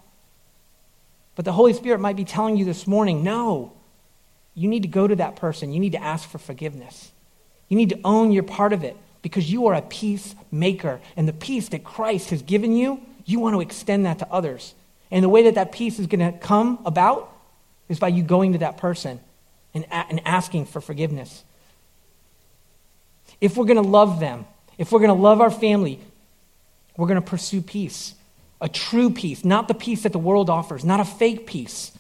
But 1.36 1.44
the 1.44 1.52
Holy 1.52 1.72
Spirit 1.72 2.00
might 2.00 2.16
be 2.16 2.24
telling 2.24 2.56
you 2.56 2.64
this 2.64 2.86
morning 2.86 3.22
no, 3.22 3.72
you 4.54 4.68
need 4.68 4.82
to 4.82 4.88
go 4.88 5.06
to 5.06 5.16
that 5.16 5.36
person. 5.36 5.72
You 5.72 5.80
need 5.80 5.92
to 5.92 6.02
ask 6.02 6.28
for 6.28 6.38
forgiveness. 6.38 7.12
You 7.68 7.76
need 7.76 7.90
to 7.90 8.00
own 8.04 8.32
your 8.32 8.42
part 8.42 8.72
of 8.72 8.84
it 8.84 8.96
because 9.22 9.50
you 9.50 9.66
are 9.66 9.74
a 9.74 9.82
peacemaker. 9.82 11.00
And 11.16 11.26
the 11.28 11.32
peace 11.32 11.68
that 11.70 11.84
Christ 11.84 12.30
has 12.30 12.42
given 12.42 12.76
you, 12.76 13.00
you 13.24 13.40
want 13.40 13.54
to 13.54 13.60
extend 13.60 14.06
that 14.06 14.18
to 14.18 14.30
others. 14.30 14.74
And 15.10 15.24
the 15.24 15.28
way 15.28 15.44
that 15.44 15.54
that 15.54 15.72
peace 15.72 15.98
is 15.98 16.06
going 16.06 16.32
to 16.32 16.38
come 16.38 16.78
about 16.84 17.32
is 17.88 17.98
by 17.98 18.08
you 18.08 18.22
going 18.22 18.52
to 18.52 18.58
that 18.58 18.78
person 18.78 19.20
and, 19.72 19.86
and 19.90 20.20
asking 20.24 20.66
for 20.66 20.80
forgiveness. 20.80 21.44
If 23.40 23.56
we're 23.56 23.66
going 23.66 23.82
to 23.82 23.88
love 23.88 24.20
them, 24.20 24.46
if 24.78 24.92
we're 24.92 25.00
going 25.00 25.14
to 25.14 25.22
love 25.22 25.40
our 25.40 25.50
family, 25.50 26.00
we're 26.96 27.08
going 27.08 27.20
to 27.20 27.26
pursue 27.26 27.60
peace. 27.60 28.14
A 28.60 28.68
true 28.68 29.10
peace, 29.10 29.44
not 29.44 29.68
the 29.68 29.74
peace 29.74 30.02
that 30.04 30.12
the 30.12 30.18
world 30.18 30.48
offers, 30.48 30.84
not 30.84 31.00
a 31.00 31.04
fake 31.04 31.46
peace. 31.46 31.92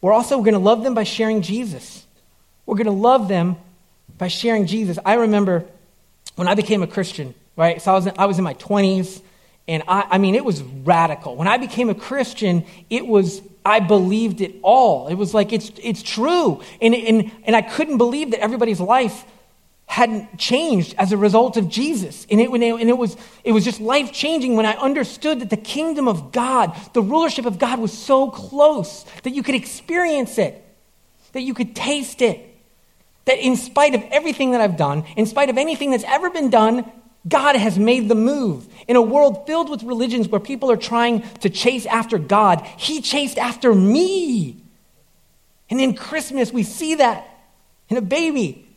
We're 0.00 0.12
also 0.12 0.38
going 0.38 0.54
to 0.54 0.58
love 0.58 0.82
them 0.82 0.94
by 0.94 1.04
sharing 1.04 1.40
Jesus. 1.40 2.04
We're 2.66 2.76
going 2.76 2.86
to 2.86 2.92
love 2.92 3.28
them 3.28 3.56
by 4.18 4.28
sharing 4.28 4.66
Jesus. 4.66 4.98
I 5.04 5.14
remember 5.14 5.64
when 6.36 6.48
I 6.48 6.54
became 6.54 6.82
a 6.82 6.86
Christian, 6.86 7.34
right? 7.56 7.80
So 7.80 7.92
I 7.92 7.94
was 7.94 8.06
in, 8.06 8.12
I 8.18 8.26
was 8.26 8.38
in 8.38 8.44
my 8.44 8.54
20s, 8.54 9.22
and 9.66 9.82
I, 9.88 10.06
I 10.10 10.18
mean, 10.18 10.34
it 10.34 10.44
was 10.44 10.62
radical. 10.62 11.36
When 11.36 11.48
I 11.48 11.56
became 11.56 11.88
a 11.88 11.94
Christian, 11.94 12.66
it 12.90 13.06
was, 13.06 13.40
I 13.64 13.80
believed 13.80 14.40
it 14.40 14.56
all. 14.62 15.08
It 15.08 15.14
was 15.14 15.32
like, 15.32 15.52
it's, 15.52 15.72
it's 15.82 16.02
true. 16.02 16.60
And, 16.82 16.94
and, 16.94 17.30
and 17.44 17.56
I 17.56 17.62
couldn't 17.62 17.96
believe 17.96 18.32
that 18.32 18.40
everybody's 18.40 18.80
life 18.80 19.24
hadn't 19.86 20.38
changed 20.38 20.94
as 20.98 21.12
a 21.12 21.16
result 21.16 21.56
of 21.56 21.68
Jesus. 21.68 22.26
And 22.30 22.40
it, 22.40 22.50
and 22.50 22.62
it, 22.62 22.98
was, 22.98 23.16
it 23.44 23.52
was 23.52 23.64
just 23.64 23.80
life 23.80 24.12
changing 24.12 24.56
when 24.56 24.66
I 24.66 24.72
understood 24.72 25.40
that 25.40 25.50
the 25.50 25.56
kingdom 25.56 26.08
of 26.08 26.32
God, 26.32 26.76
the 26.94 27.02
rulership 27.02 27.46
of 27.46 27.58
God, 27.58 27.78
was 27.78 27.96
so 27.96 28.30
close 28.30 29.04
that 29.22 29.34
you 29.34 29.42
could 29.42 29.54
experience 29.54 30.38
it, 30.38 30.64
that 31.32 31.42
you 31.42 31.54
could 31.54 31.76
taste 31.76 32.22
it. 32.22 32.50
That 33.26 33.38
in 33.38 33.56
spite 33.56 33.94
of 33.94 34.02
everything 34.10 34.50
that 34.52 34.60
I've 34.60 34.76
done, 34.76 35.04
in 35.16 35.26
spite 35.26 35.48
of 35.48 35.56
anything 35.56 35.90
that's 35.90 36.04
ever 36.04 36.28
been 36.28 36.50
done, 36.50 36.90
God 37.26 37.56
has 37.56 37.78
made 37.78 38.08
the 38.08 38.14
move. 38.14 38.66
In 38.86 38.96
a 38.96 39.02
world 39.02 39.46
filled 39.46 39.70
with 39.70 39.82
religions 39.82 40.28
where 40.28 40.40
people 40.40 40.70
are 40.70 40.76
trying 40.76 41.22
to 41.38 41.48
chase 41.48 41.86
after 41.86 42.18
God, 42.18 42.66
He 42.76 43.00
chased 43.00 43.38
after 43.38 43.74
me. 43.74 44.62
And 45.70 45.80
in 45.80 45.94
Christmas, 45.94 46.52
we 46.52 46.62
see 46.62 46.96
that 46.96 47.26
in 47.88 47.96
a 47.96 48.02
baby. 48.02 48.68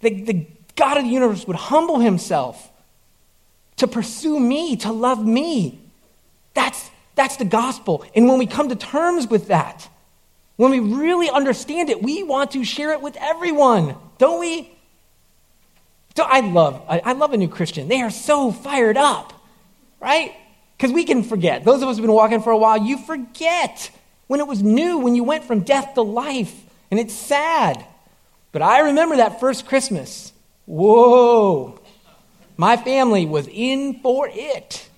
The, 0.00 0.22
the 0.22 0.46
God 0.76 0.98
of 0.98 1.04
the 1.04 1.10
universe 1.10 1.46
would 1.46 1.56
humble 1.56 1.98
Himself 1.98 2.70
to 3.76 3.86
pursue 3.86 4.38
me, 4.38 4.76
to 4.76 4.92
love 4.92 5.24
me. 5.24 5.80
That's, 6.54 6.90
that's 7.14 7.36
the 7.36 7.44
gospel. 7.44 8.04
And 8.14 8.28
when 8.28 8.38
we 8.38 8.46
come 8.46 8.68
to 8.68 8.76
terms 8.76 9.26
with 9.26 9.48
that, 9.48 9.88
when 10.56 10.70
we 10.70 10.80
really 10.80 11.28
understand 11.28 11.90
it, 11.90 12.02
we 12.02 12.22
want 12.22 12.52
to 12.52 12.64
share 12.64 12.92
it 12.92 13.02
with 13.02 13.16
everyone, 13.20 13.94
don't 14.18 14.40
we? 14.40 14.70
So 16.16 16.24
I 16.24 16.40
love, 16.40 16.82
I, 16.88 17.12
love 17.12 17.34
a 17.34 17.36
new 17.36 17.48
Christian. 17.48 17.88
They 17.88 18.00
are 18.00 18.10
so 18.10 18.50
fired 18.50 18.96
up, 18.96 19.34
right? 20.00 20.32
Because 20.76 20.90
we 20.92 21.04
can 21.04 21.22
forget. 21.22 21.62
Those 21.62 21.82
of 21.82 21.88
us 21.88 21.96
who've 21.96 22.06
been 22.06 22.14
walking 22.14 22.40
for 22.40 22.50
a 22.50 22.56
while, 22.56 22.78
you 22.78 22.96
forget 22.96 23.90
when 24.26 24.40
it 24.40 24.46
was 24.46 24.62
new, 24.62 24.98
when 24.98 25.14
you 25.14 25.24
went 25.24 25.44
from 25.44 25.60
death 25.60 25.92
to 25.94 26.02
life, 26.02 26.54
and 26.90 26.98
it's 26.98 27.12
sad. 27.12 27.84
But 28.52 28.62
I 28.62 28.80
remember 28.80 29.16
that 29.16 29.40
first 29.40 29.66
Christmas. 29.66 30.32
Whoa. 30.66 31.80
My 32.56 32.76
family 32.76 33.26
was 33.26 33.48
in 33.48 34.00
for 34.00 34.28
it. 34.30 34.88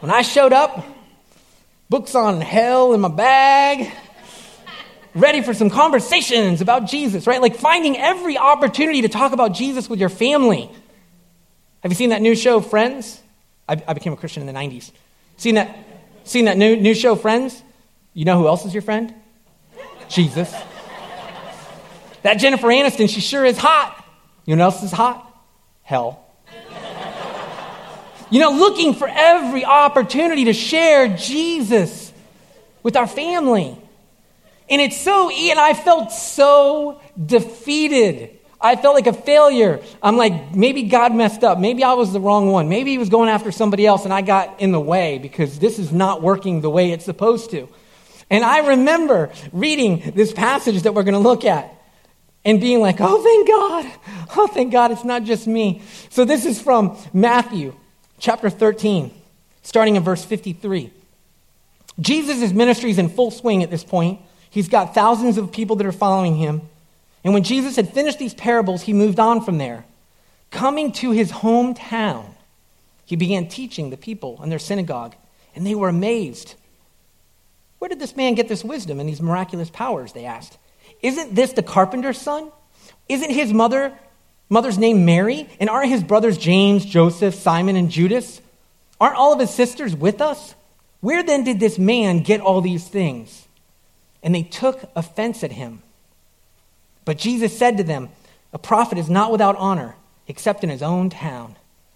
When 0.00 0.10
I 0.10 0.22
showed 0.22 0.52
up, 0.52 0.84
books 1.88 2.14
on 2.14 2.40
hell 2.40 2.92
in 2.92 3.00
my 3.00 3.08
bag, 3.08 3.90
ready 5.14 5.42
for 5.42 5.54
some 5.54 5.70
conversations 5.70 6.60
about 6.60 6.86
Jesus, 6.86 7.26
right? 7.26 7.40
Like 7.40 7.56
finding 7.56 7.96
every 7.96 8.36
opportunity 8.36 9.02
to 9.02 9.08
talk 9.08 9.32
about 9.32 9.54
Jesus 9.54 9.88
with 9.88 10.00
your 10.00 10.08
family. 10.08 10.70
Have 11.82 11.92
you 11.92 11.96
seen 11.96 12.10
that 12.10 12.20
new 12.20 12.34
show, 12.34 12.60
Friends? 12.60 13.22
I, 13.68 13.82
I 13.86 13.94
became 13.94 14.12
a 14.12 14.16
Christian 14.16 14.46
in 14.46 14.52
the 14.52 14.58
90s. 14.58 14.90
Seen 15.36 15.54
that, 15.54 15.76
seen 16.24 16.46
that 16.46 16.56
new, 16.56 16.76
new 16.76 16.94
show, 16.94 17.16
Friends? 17.16 17.62
You 18.12 18.24
know 18.24 18.38
who 18.38 18.46
else 18.46 18.64
is 18.64 18.72
your 18.72 18.82
friend? 18.82 19.14
Jesus. 20.08 20.54
That 22.22 22.34
Jennifer 22.34 22.68
Aniston, 22.68 23.08
she 23.08 23.20
sure 23.20 23.44
is 23.44 23.58
hot. 23.58 24.05
You 24.46 24.54
know 24.56 24.66
what 24.66 24.74
else 24.74 24.84
is 24.84 24.92
hot? 24.92 25.22
Hell. 25.82 26.22
You 28.30 28.40
know, 28.40 28.50
looking 28.50 28.94
for 28.94 29.08
every 29.08 29.64
opportunity 29.64 30.46
to 30.46 30.52
share 30.52 31.16
Jesus 31.16 32.12
with 32.82 32.96
our 32.96 33.06
family. 33.06 33.76
And 34.68 34.80
it's 34.80 34.96
so, 34.96 35.30
and 35.30 35.60
I 35.60 35.74
felt 35.74 36.10
so 36.10 37.00
defeated. 37.24 38.36
I 38.60 38.74
felt 38.74 38.94
like 38.94 39.06
a 39.06 39.12
failure. 39.12 39.80
I'm 40.02 40.16
like, 40.16 40.54
maybe 40.54 40.84
God 40.84 41.14
messed 41.14 41.44
up. 41.44 41.58
Maybe 41.58 41.84
I 41.84 41.92
was 41.92 42.12
the 42.12 42.20
wrong 42.20 42.50
one. 42.50 42.68
Maybe 42.68 42.90
he 42.90 42.98
was 42.98 43.08
going 43.08 43.28
after 43.28 43.52
somebody 43.52 43.86
else 43.86 44.04
and 44.04 44.12
I 44.12 44.22
got 44.22 44.60
in 44.60 44.72
the 44.72 44.80
way 44.80 45.18
because 45.18 45.58
this 45.58 45.78
is 45.78 45.92
not 45.92 46.22
working 46.22 46.62
the 46.62 46.70
way 46.70 46.90
it's 46.90 47.04
supposed 47.04 47.50
to. 47.50 47.68
And 48.28 48.44
I 48.44 48.68
remember 48.68 49.30
reading 49.52 50.12
this 50.16 50.32
passage 50.32 50.82
that 50.82 50.94
we're 50.94 51.04
going 51.04 51.14
to 51.14 51.20
look 51.20 51.44
at 51.44 51.75
and 52.46 52.60
being 52.60 52.80
like, 52.80 52.98
oh, 53.00 53.22
thank 53.22 53.48
God. 53.48 54.00
Oh, 54.36 54.46
thank 54.46 54.72
God 54.72 54.92
it's 54.92 55.04
not 55.04 55.24
just 55.24 55.48
me. 55.48 55.82
So 56.10 56.24
this 56.24 56.46
is 56.46 56.62
from 56.62 56.96
Matthew 57.12 57.74
chapter 58.20 58.48
13, 58.48 59.12
starting 59.62 59.96
in 59.96 60.04
verse 60.04 60.24
53. 60.24 60.92
Jesus' 61.98 62.52
ministry 62.52 62.90
is 62.90 62.98
in 62.98 63.08
full 63.08 63.32
swing 63.32 63.64
at 63.64 63.70
this 63.70 63.82
point. 63.82 64.20
He's 64.48 64.68
got 64.68 64.94
thousands 64.94 65.38
of 65.38 65.50
people 65.50 65.74
that 65.76 65.86
are 65.86 65.92
following 65.92 66.36
him. 66.36 66.62
And 67.24 67.34
when 67.34 67.42
Jesus 67.42 67.74
had 67.74 67.92
finished 67.92 68.20
these 68.20 68.34
parables, 68.34 68.82
he 68.82 68.92
moved 68.92 69.18
on 69.18 69.44
from 69.44 69.58
there. 69.58 69.84
Coming 70.52 70.92
to 70.92 71.10
his 71.10 71.32
hometown, 71.32 72.26
he 73.04 73.16
began 73.16 73.48
teaching 73.48 73.90
the 73.90 73.96
people 73.96 74.40
in 74.42 74.50
their 74.50 74.60
synagogue, 74.60 75.16
and 75.56 75.66
they 75.66 75.74
were 75.74 75.88
amazed. 75.88 76.54
Where 77.80 77.88
did 77.88 77.98
this 77.98 78.14
man 78.14 78.34
get 78.34 78.48
this 78.48 78.62
wisdom 78.62 79.00
and 79.00 79.08
these 79.08 79.20
miraculous 79.20 79.68
powers? 79.68 80.12
They 80.12 80.24
asked. 80.24 80.58
Isn't 81.02 81.34
this 81.34 81.52
the 81.52 81.62
carpenter's 81.62 82.20
son? 82.20 82.50
Isn't 83.08 83.30
his 83.30 83.52
mother 83.52 83.92
mother's 84.48 84.78
name 84.78 85.04
Mary? 85.04 85.48
And 85.60 85.68
aren't 85.68 85.90
his 85.90 86.02
brothers 86.02 86.38
James, 86.38 86.84
Joseph, 86.84 87.34
Simon, 87.34 87.76
and 87.76 87.90
Judas? 87.90 88.40
Aren't 89.00 89.16
all 89.16 89.32
of 89.32 89.40
his 89.40 89.50
sisters 89.50 89.94
with 89.94 90.20
us? 90.20 90.54
Where 91.00 91.22
then 91.22 91.44
did 91.44 91.60
this 91.60 91.78
man 91.78 92.20
get 92.20 92.40
all 92.40 92.60
these 92.60 92.88
things? 92.88 93.46
and 94.26 94.34
they 94.34 94.42
took 94.42 94.90
offense 94.96 95.44
at 95.44 95.52
him. 95.52 95.82
But 97.04 97.16
Jesus 97.16 97.56
said 97.56 97.76
to 97.76 97.84
them, 97.84 98.08
A 98.52 98.58
prophet 98.58 98.98
is 98.98 99.08
not 99.08 99.30
without 99.30 99.54
honor 99.54 99.94
except 100.26 100.64
in 100.64 100.68
his 100.68 100.82
own 100.82 101.10
town 101.10 101.54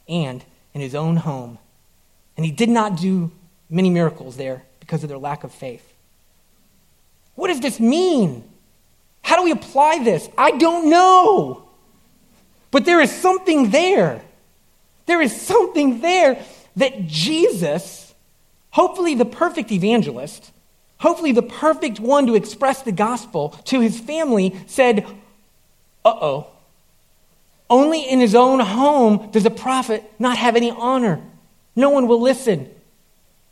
and 0.09 0.45
in 0.73 0.81
his 0.81 0.95
own 0.95 1.17
home. 1.17 1.59
And 2.37 2.47
he 2.47 2.53
did 2.53 2.69
not 2.69 2.97
do 2.97 3.33
many 3.69 3.91
miracles 3.91 4.37
there 4.37 4.63
because 4.79 5.03
of 5.03 5.09
their 5.09 5.19
lack 5.19 5.43
of 5.43 5.51
faith. 5.51 5.93
What 7.35 7.49
does 7.49 7.61
this 7.61 7.81
mean? 7.81 8.45
How 9.31 9.37
do 9.37 9.45
we 9.45 9.53
apply 9.53 10.03
this? 10.03 10.29
I 10.37 10.51
don't 10.51 10.91
know. 10.91 11.63
But 12.73 12.85
there 12.85 13.01
is 13.01 13.13
something 13.13 13.71
there. 13.71 14.23
There 15.07 15.23
is 15.23 15.41
something 15.41 16.01
there 16.01 16.45
that 16.75 17.07
Jesus, 17.07 18.13
hopefully 18.71 19.15
the 19.15 19.25
perfect 19.25 19.71
evangelist, 19.71 20.51
hopefully 20.99 21.31
the 21.31 21.45
perfect 21.45 22.01
one 22.01 22.27
to 22.27 22.35
express 22.35 22.83
the 22.83 22.91
gospel 22.91 23.51
to 23.67 23.79
his 23.79 24.01
family, 24.01 24.57
said, 24.67 25.07
Uh 26.05 26.17
oh. 26.21 26.47
Only 27.71 28.03
in 28.03 28.19
his 28.19 28.35
own 28.35 28.59
home 28.59 29.31
does 29.31 29.47
a 29.47 29.51
prophet 29.51 30.03
not 30.19 30.39
have 30.39 30.57
any 30.57 30.73
honor. 30.73 31.21
No 31.77 31.91
one 31.91 32.09
will 32.09 32.21
listen. 32.21 32.69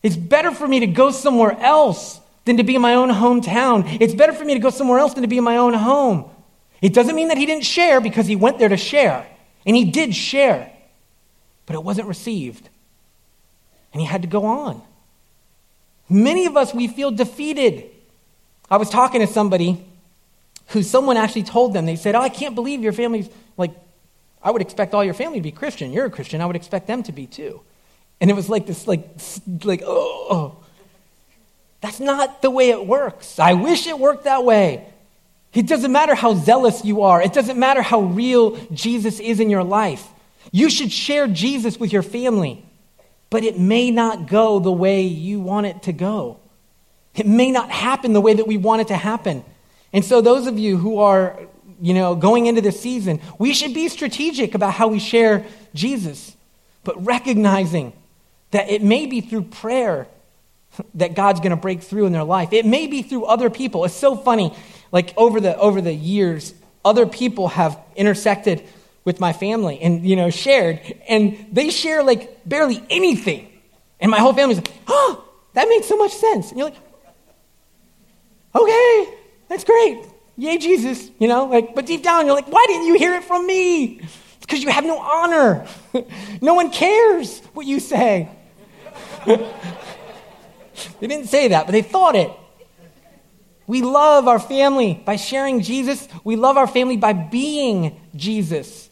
It's 0.02 0.16
better 0.16 0.50
for 0.50 0.66
me 0.66 0.80
to 0.80 0.88
go 0.88 1.12
somewhere 1.12 1.56
else 1.60 2.18
than 2.48 2.56
to 2.56 2.64
be 2.64 2.74
in 2.74 2.82
my 2.82 2.94
own 2.94 3.10
hometown. 3.10 3.98
It's 4.00 4.14
better 4.14 4.32
for 4.32 4.44
me 4.44 4.54
to 4.54 4.60
go 4.60 4.70
somewhere 4.70 4.98
else 4.98 5.14
than 5.14 5.22
to 5.22 5.28
be 5.28 5.38
in 5.38 5.44
my 5.44 5.58
own 5.58 5.74
home. 5.74 6.28
It 6.80 6.94
doesn't 6.94 7.14
mean 7.14 7.28
that 7.28 7.38
he 7.38 7.46
didn't 7.46 7.64
share 7.64 8.00
because 8.00 8.26
he 8.26 8.36
went 8.36 8.58
there 8.58 8.68
to 8.68 8.76
share. 8.76 9.26
And 9.66 9.76
he 9.76 9.84
did 9.84 10.14
share, 10.14 10.72
but 11.66 11.74
it 11.74 11.84
wasn't 11.84 12.08
received. 12.08 12.68
And 13.92 14.00
he 14.00 14.06
had 14.06 14.22
to 14.22 14.28
go 14.28 14.44
on. 14.46 14.82
Many 16.08 16.46
of 16.46 16.56
us, 16.56 16.72
we 16.72 16.88
feel 16.88 17.10
defeated. 17.10 17.90
I 18.70 18.78
was 18.78 18.88
talking 18.88 19.20
to 19.20 19.26
somebody 19.26 19.84
who 20.68 20.82
someone 20.82 21.16
actually 21.16 21.42
told 21.42 21.74
them, 21.74 21.86
they 21.86 21.96
said, 21.96 22.14
Oh, 22.14 22.20
I 22.20 22.28
can't 22.28 22.54
believe 22.54 22.82
your 22.82 22.92
family's 22.92 23.28
like, 23.56 23.72
I 24.42 24.50
would 24.50 24.62
expect 24.62 24.94
all 24.94 25.04
your 25.04 25.14
family 25.14 25.38
to 25.38 25.42
be 25.42 25.52
Christian. 25.52 25.92
You're 25.92 26.06
a 26.06 26.10
Christian. 26.10 26.40
I 26.40 26.46
would 26.46 26.56
expect 26.56 26.86
them 26.86 27.02
to 27.04 27.12
be 27.12 27.26
too. 27.26 27.60
And 28.20 28.30
it 28.30 28.34
was 28.34 28.48
like 28.48 28.66
this, 28.66 28.86
like, 28.86 29.06
like, 29.64 29.82
oh, 29.84 30.26
oh. 30.30 30.64
That's 31.80 32.00
not 32.00 32.42
the 32.42 32.50
way 32.50 32.70
it 32.70 32.86
works. 32.86 33.38
I 33.38 33.54
wish 33.54 33.86
it 33.86 33.98
worked 33.98 34.24
that 34.24 34.44
way. 34.44 34.86
It 35.54 35.66
doesn't 35.66 35.92
matter 35.92 36.14
how 36.14 36.34
zealous 36.34 36.84
you 36.84 37.02
are, 37.02 37.22
it 37.22 37.32
doesn't 37.32 37.58
matter 37.58 37.82
how 37.82 38.00
real 38.00 38.56
Jesus 38.72 39.20
is 39.20 39.40
in 39.40 39.50
your 39.50 39.64
life. 39.64 40.06
You 40.52 40.70
should 40.70 40.92
share 40.92 41.26
Jesus 41.26 41.78
with 41.78 41.92
your 41.92 42.02
family 42.02 42.64
but 43.30 43.44
it 43.44 43.58
may 43.58 43.90
not 43.90 44.26
go 44.26 44.58
the 44.58 44.72
way 44.72 45.02
you 45.02 45.40
want 45.40 45.66
it 45.66 45.82
to 45.84 45.92
go. 45.92 46.38
It 47.14 47.26
may 47.26 47.50
not 47.50 47.70
happen 47.70 48.12
the 48.12 48.20
way 48.20 48.34
that 48.34 48.46
we 48.46 48.56
want 48.56 48.82
it 48.82 48.88
to 48.88 48.96
happen. 48.96 49.44
And 49.92 50.04
so, 50.04 50.20
those 50.20 50.46
of 50.46 50.58
you 50.58 50.76
who 50.76 50.98
are, 50.98 51.38
you 51.80 51.94
know, 51.94 52.14
going 52.14 52.46
into 52.46 52.60
this 52.60 52.80
season, 52.80 53.20
we 53.38 53.52
should 53.52 53.74
be 53.74 53.88
strategic 53.88 54.54
about 54.54 54.74
how 54.74 54.88
we 54.88 54.98
share 54.98 55.44
Jesus, 55.74 56.36
but 56.84 57.04
recognizing 57.04 57.92
that 58.50 58.70
it 58.70 58.82
may 58.82 59.06
be 59.06 59.20
through 59.20 59.42
prayer 59.42 60.06
that 60.94 61.14
God's 61.14 61.40
going 61.40 61.50
to 61.50 61.56
break 61.56 61.82
through 61.82 62.06
in 62.06 62.12
their 62.12 62.24
life. 62.24 62.52
It 62.52 62.66
may 62.66 62.86
be 62.86 63.02
through 63.02 63.24
other 63.24 63.50
people. 63.50 63.84
It's 63.84 63.94
so 63.94 64.16
funny. 64.16 64.54
Like 64.92 65.12
over 65.16 65.40
the 65.40 65.56
over 65.58 65.80
the 65.80 65.92
years, 65.92 66.54
other 66.84 67.06
people 67.06 67.48
have 67.48 67.78
intersected 67.96 68.64
with 69.04 69.20
my 69.20 69.32
family 69.32 69.80
and, 69.80 70.06
you 70.06 70.16
know, 70.16 70.30
shared. 70.30 70.80
And 71.08 71.46
they 71.52 71.70
share 71.70 72.02
like 72.02 72.46
barely 72.46 72.82
anything. 72.90 73.48
And 74.00 74.10
my 74.10 74.18
whole 74.18 74.32
family's 74.34 74.58
like, 74.58 74.72
oh, 74.86 75.24
that 75.54 75.68
makes 75.68 75.86
so 75.86 75.96
much 75.96 76.12
sense. 76.12 76.50
And 76.50 76.58
you're 76.58 76.68
like, 76.68 76.78
okay, 78.54 79.14
that's 79.48 79.64
great. 79.64 80.04
Yay, 80.36 80.58
Jesus. 80.58 81.10
You 81.18 81.26
know, 81.26 81.46
like, 81.46 81.74
but 81.74 81.86
deep 81.86 82.02
down, 82.02 82.26
you're 82.26 82.34
like, 82.34 82.48
why 82.48 82.64
didn't 82.68 82.86
you 82.86 82.98
hear 82.98 83.14
it 83.14 83.24
from 83.24 83.46
me? 83.46 83.98
It's 84.00 84.40
because 84.40 84.62
you 84.62 84.70
have 84.70 84.84
no 84.84 84.98
honor. 84.98 85.66
no 86.42 86.54
one 86.54 86.70
cares 86.70 87.40
what 87.54 87.66
you 87.66 87.80
say. 87.80 88.28
they 91.00 91.06
didn't 91.06 91.28
say 91.28 91.48
that, 91.48 91.66
but 91.66 91.72
they 91.72 91.82
thought 91.82 92.16
it. 92.16 92.30
We 93.66 93.82
love 93.82 94.28
our 94.28 94.38
family 94.38 94.94
by 95.04 95.16
sharing 95.16 95.60
Jesus. 95.60 96.08
We 96.24 96.36
love 96.36 96.56
our 96.56 96.66
family 96.66 96.96
by 96.96 97.12
being 97.12 98.00
Jesus. 98.16 98.88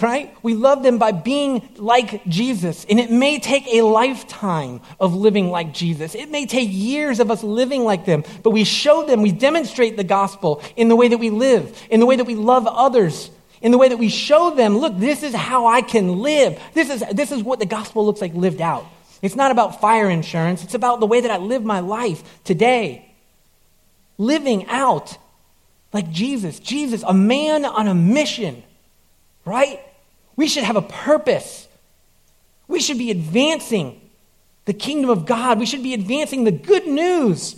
right? 0.00 0.34
We 0.42 0.54
love 0.54 0.82
them 0.82 0.98
by 0.98 1.12
being 1.12 1.68
like 1.76 2.24
Jesus. 2.26 2.84
And 2.88 2.98
it 2.98 3.10
may 3.10 3.38
take 3.38 3.66
a 3.68 3.82
lifetime 3.82 4.80
of 4.98 5.14
living 5.14 5.50
like 5.50 5.72
Jesus. 5.72 6.14
It 6.14 6.30
may 6.30 6.46
take 6.46 6.68
years 6.70 7.20
of 7.20 7.30
us 7.30 7.44
living 7.44 7.84
like 7.84 8.04
them, 8.04 8.24
but 8.42 8.50
we 8.50 8.64
show 8.64 9.06
them, 9.06 9.22
we 9.22 9.32
demonstrate 9.32 9.96
the 9.96 10.04
gospel 10.04 10.62
in 10.76 10.88
the 10.88 10.96
way 10.96 11.08
that 11.08 11.18
we 11.18 11.30
live, 11.30 11.80
in 11.90 12.00
the 12.00 12.06
way 12.06 12.16
that 12.16 12.24
we 12.24 12.34
love 12.34 12.66
others, 12.66 13.30
in 13.62 13.70
the 13.70 13.78
way 13.78 13.88
that 13.88 13.98
we 13.98 14.08
show 14.08 14.54
them, 14.54 14.76
look, 14.76 14.98
this 14.98 15.22
is 15.22 15.34
how 15.34 15.66
I 15.66 15.80
can 15.80 16.18
live. 16.20 16.60
This 16.74 16.90
is, 16.90 17.04
this 17.12 17.30
is 17.30 17.42
what 17.42 17.60
the 17.60 17.66
gospel 17.66 18.04
looks 18.04 18.20
like 18.20 18.34
lived 18.34 18.60
out. 18.60 18.84
It's 19.24 19.36
not 19.36 19.50
about 19.50 19.80
fire 19.80 20.08
insurance, 20.08 20.62
it's 20.62 20.74
about 20.74 21.00
the 21.00 21.06
way 21.06 21.20
that 21.20 21.30
I 21.30 21.38
live 21.38 21.64
my 21.64 21.80
life 21.80 22.22
today. 22.44 23.10
Living 24.18 24.66
out 24.68 25.18
like 25.92 26.10
Jesus. 26.10 26.60
Jesus, 26.60 27.02
a 27.02 27.14
man 27.14 27.64
on 27.64 27.88
a 27.88 27.94
mission 27.94 28.62
right? 29.44 29.80
We 30.36 30.48
should 30.48 30.64
have 30.64 30.76
a 30.76 30.82
purpose. 30.82 31.68
We 32.66 32.80
should 32.80 32.98
be 32.98 33.10
advancing 33.10 34.00
the 34.64 34.72
kingdom 34.72 35.10
of 35.10 35.26
God. 35.26 35.58
We 35.58 35.66
should 35.66 35.82
be 35.82 35.94
advancing 35.94 36.44
the 36.44 36.52
good 36.52 36.86
news. 36.86 37.56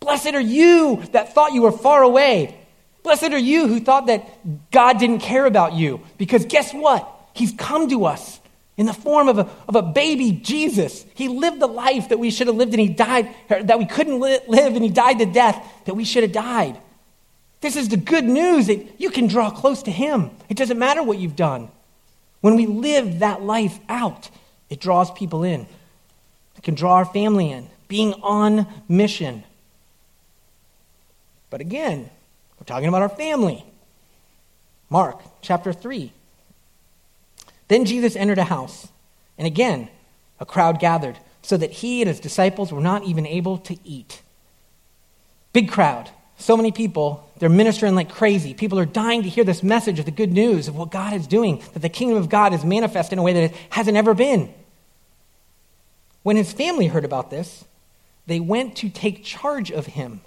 Blessed 0.00 0.34
are 0.34 0.40
you 0.40 1.02
that 1.12 1.34
thought 1.34 1.52
you 1.52 1.62
were 1.62 1.72
far 1.72 2.02
away. 2.02 2.56
Blessed 3.02 3.32
are 3.32 3.38
you 3.38 3.68
who 3.68 3.80
thought 3.80 4.06
that 4.06 4.70
God 4.70 4.98
didn't 4.98 5.20
care 5.20 5.46
about 5.46 5.74
you. 5.74 6.00
Because 6.18 6.44
guess 6.44 6.72
what? 6.72 7.08
He's 7.32 7.52
come 7.52 7.88
to 7.90 8.06
us 8.06 8.39
in 8.76 8.86
the 8.86 8.92
form 8.92 9.28
of 9.28 9.38
a, 9.38 9.48
of 9.68 9.76
a 9.76 9.82
baby 9.82 10.32
Jesus. 10.32 11.04
He 11.14 11.28
lived 11.28 11.60
the 11.60 11.66
life 11.66 12.08
that 12.08 12.18
we 12.18 12.30
should 12.30 12.46
have 12.46 12.56
lived 12.56 12.72
and 12.72 12.80
he 12.80 12.88
died, 12.88 13.34
that 13.48 13.78
we 13.78 13.86
couldn't 13.86 14.20
live 14.20 14.42
and 14.48 14.82
he 14.82 14.90
died 14.90 15.18
the 15.18 15.26
death 15.26 15.62
that 15.84 15.94
we 15.94 16.04
should 16.04 16.22
have 16.22 16.32
died. 16.32 16.78
This 17.60 17.76
is 17.76 17.88
the 17.88 17.96
good 17.96 18.24
news 18.24 18.68
that 18.68 19.00
you 19.00 19.10
can 19.10 19.26
draw 19.26 19.50
close 19.50 19.82
to 19.82 19.90
Him. 19.90 20.30
It 20.48 20.56
doesn't 20.56 20.78
matter 20.78 21.02
what 21.02 21.18
you've 21.18 21.36
done. 21.36 21.68
When 22.40 22.56
we 22.56 22.66
live 22.66 23.18
that 23.18 23.42
life 23.42 23.78
out, 23.88 24.30
it 24.70 24.80
draws 24.80 25.10
people 25.10 25.44
in. 25.44 25.66
It 26.56 26.62
can 26.62 26.74
draw 26.74 26.94
our 26.94 27.04
family 27.04 27.50
in, 27.50 27.68
being 27.86 28.14
on 28.22 28.66
mission. 28.88 29.44
But 31.50 31.60
again, 31.60 32.08
we're 32.58 32.64
talking 32.64 32.88
about 32.88 33.02
our 33.02 33.08
family. 33.08 33.64
Mark 34.88 35.20
chapter 35.42 35.72
3. 35.72 36.12
Then 37.70 37.84
Jesus 37.84 38.16
entered 38.16 38.38
a 38.38 38.44
house, 38.44 38.88
and 39.38 39.46
again, 39.46 39.88
a 40.40 40.44
crowd 40.44 40.80
gathered, 40.80 41.16
so 41.40 41.56
that 41.56 41.70
he 41.70 42.02
and 42.02 42.08
his 42.08 42.18
disciples 42.18 42.72
were 42.72 42.80
not 42.80 43.04
even 43.04 43.24
able 43.24 43.58
to 43.58 43.76
eat. 43.84 44.22
Big 45.52 45.70
crowd. 45.70 46.10
So 46.36 46.56
many 46.56 46.72
people, 46.72 47.30
they're 47.38 47.48
ministering 47.48 47.94
like 47.94 48.10
crazy. 48.10 48.54
People 48.54 48.80
are 48.80 48.84
dying 48.84 49.22
to 49.22 49.28
hear 49.28 49.44
this 49.44 49.62
message 49.62 50.00
of 50.00 50.04
the 50.04 50.10
good 50.10 50.32
news 50.32 50.66
of 50.66 50.74
what 50.74 50.90
God 50.90 51.12
is 51.12 51.28
doing, 51.28 51.62
that 51.72 51.78
the 51.78 51.88
kingdom 51.88 52.18
of 52.18 52.28
God 52.28 52.52
is 52.52 52.64
manifest 52.64 53.12
in 53.12 53.20
a 53.20 53.22
way 53.22 53.34
that 53.34 53.52
it 53.52 53.56
hasn't 53.68 53.96
ever 53.96 54.14
been. 54.14 54.52
When 56.24 56.34
his 56.34 56.52
family 56.52 56.88
heard 56.88 57.04
about 57.04 57.30
this, 57.30 57.64
they 58.26 58.40
went 58.40 58.74
to 58.78 58.88
take 58.88 59.22
charge 59.22 59.70
of 59.70 59.86
him, 59.86 60.22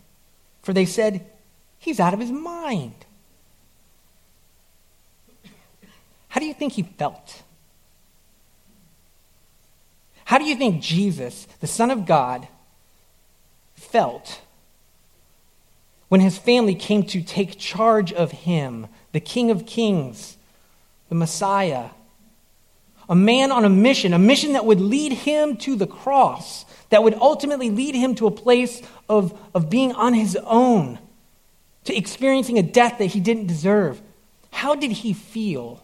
for 0.61 0.71
they 0.71 0.85
said, 0.85 1.25
He's 1.77 1.99
out 1.99 2.13
of 2.13 2.21
his 2.21 2.31
mind. 2.31 2.95
How 6.33 6.39
do 6.39 6.47
you 6.47 6.55
think 6.55 6.73
he 6.73 6.81
felt? 6.81 7.43
How 10.25 10.39
do 10.39 10.45
you 10.45 10.55
think 10.55 10.81
Jesus, 10.81 11.47
the 11.59 11.67
Son 11.67 11.91
of 11.91 12.07
God, 12.07 12.47
felt 13.75 14.41
when 16.09 16.21
his 16.21 16.35
family 16.35 16.73
came 16.73 17.03
to 17.03 17.21
take 17.21 17.59
charge 17.59 18.11
of 18.11 18.31
him, 18.31 18.87
the 19.11 19.19
King 19.19 19.51
of 19.51 19.67
Kings, 19.67 20.37
the 21.09 21.13
Messiah, 21.13 21.89
a 23.07 23.13
man 23.13 23.51
on 23.51 23.63
a 23.63 23.69
mission, 23.69 24.11
a 24.11 24.17
mission 24.17 24.53
that 24.53 24.65
would 24.65 24.81
lead 24.81 25.11
him 25.11 25.55
to 25.57 25.75
the 25.75 25.85
cross, 25.85 26.65
that 26.89 27.03
would 27.03 27.13
ultimately 27.13 27.69
lead 27.69 27.93
him 27.93 28.15
to 28.15 28.25
a 28.25 28.31
place 28.31 28.81
of, 29.07 29.39
of 29.53 29.69
being 29.69 29.91
on 29.91 30.15
his 30.15 30.35
own, 30.45 30.97
to 31.83 31.95
experiencing 31.95 32.57
a 32.57 32.63
death 32.63 32.97
that 32.97 33.05
he 33.05 33.19
didn't 33.19 33.45
deserve. 33.45 34.01
How 34.49 34.73
did 34.73 34.89
he 34.89 35.13
feel 35.13 35.82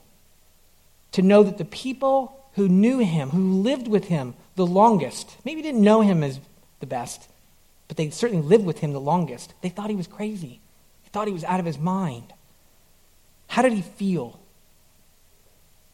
to 1.13 1.22
know 1.22 1.43
that 1.43 1.58
the 1.58 1.65
people 1.65 2.36
who 2.54 2.67
knew 2.67 3.00
him, 3.00 3.30
who 3.30 3.62
lived 3.62 3.88
with 3.88 4.06
him 4.06 4.34
the 4.56 4.65
longest, 4.65 5.38
maybe 5.45 5.62
didn't 5.62 5.82
know 5.82 6.02
him 6.02 6.24
as 6.24 6.39
the 6.80 6.86
best, 6.86 7.30
but 7.88 7.98
they 7.98 8.10
certainly 8.10 8.45
lived 8.45 8.65
with 8.65 8.80
him 8.80 8.93
the 8.93 9.00
longest. 9.00 9.54
They 9.62 9.69
thought 9.69 9.89
he 9.89 9.95
was 9.95 10.08
crazy, 10.08 10.60
they 11.04 11.10
thought 11.12 11.28
he 11.28 11.34
was 11.34 11.43
out 11.43 11.60
of 11.60 11.65
his 11.65 11.78
mind. 11.78 12.34
How 13.48 13.62
did 13.62 13.74
he 13.74 13.82
feel? 13.82 14.39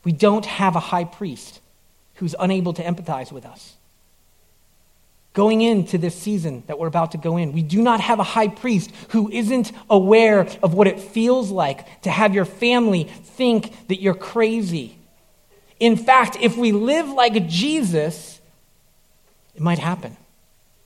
We 0.03 0.11
don't 0.11 0.45
have 0.45 0.75
a 0.75 0.79
high 0.79 1.05
priest 1.05 1.61
who's 2.15 2.35
unable 2.39 2.73
to 2.73 2.83
empathize 2.83 3.31
with 3.31 3.45
us. 3.45 3.75
Going 5.33 5.61
into 5.61 5.97
this 5.97 6.15
season 6.15 6.63
that 6.67 6.79
we're 6.79 6.87
about 6.87 7.11
to 7.11 7.17
go 7.17 7.37
in, 7.37 7.51
we 7.51 7.61
do 7.61 7.81
not 7.81 7.99
have 7.99 8.19
a 8.19 8.23
high 8.23 8.47
priest 8.47 8.91
who 9.09 9.29
isn't 9.29 9.71
aware 9.89 10.47
of 10.63 10.73
what 10.73 10.87
it 10.87 10.99
feels 10.99 11.51
like 11.51 12.01
to 12.03 12.09
have 12.09 12.33
your 12.33 12.45
family 12.45 13.03
think 13.03 13.87
that 13.87 14.01
you're 14.01 14.13
crazy. 14.13 14.97
In 15.79 15.97
fact, 15.97 16.37
if 16.41 16.57
we 16.57 16.71
live 16.71 17.09
like 17.09 17.47
Jesus, 17.47 18.39
it 19.55 19.61
might 19.61 19.79
happen 19.79 20.15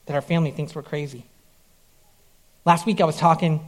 that 0.06 0.16
our 0.16 0.22
family 0.22 0.52
thinks 0.52 0.74
we're 0.74 0.82
crazy. 0.82 1.26
Last 2.66 2.86
week, 2.86 3.00
I 3.00 3.06
was 3.06 3.16
talking 3.16 3.62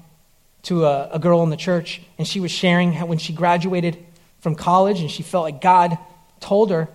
to 0.63 0.86
a, 0.86 1.10
a 1.13 1.19
girl 1.19 1.43
in 1.43 1.49
the 1.49 1.57
church, 1.57 2.01
and 2.17 2.27
she 2.27 2.39
was 2.39 2.51
sharing 2.51 2.93
how 2.93 3.05
when 3.05 3.17
she 3.17 3.34
graduated 3.34 3.97
from 4.39 4.55
college 4.55 5.01
and 5.01 5.10
she 5.10 5.23
felt 5.23 5.43
like 5.43 5.62
God 5.62 5.97
told 6.39 6.71
her 6.71 6.89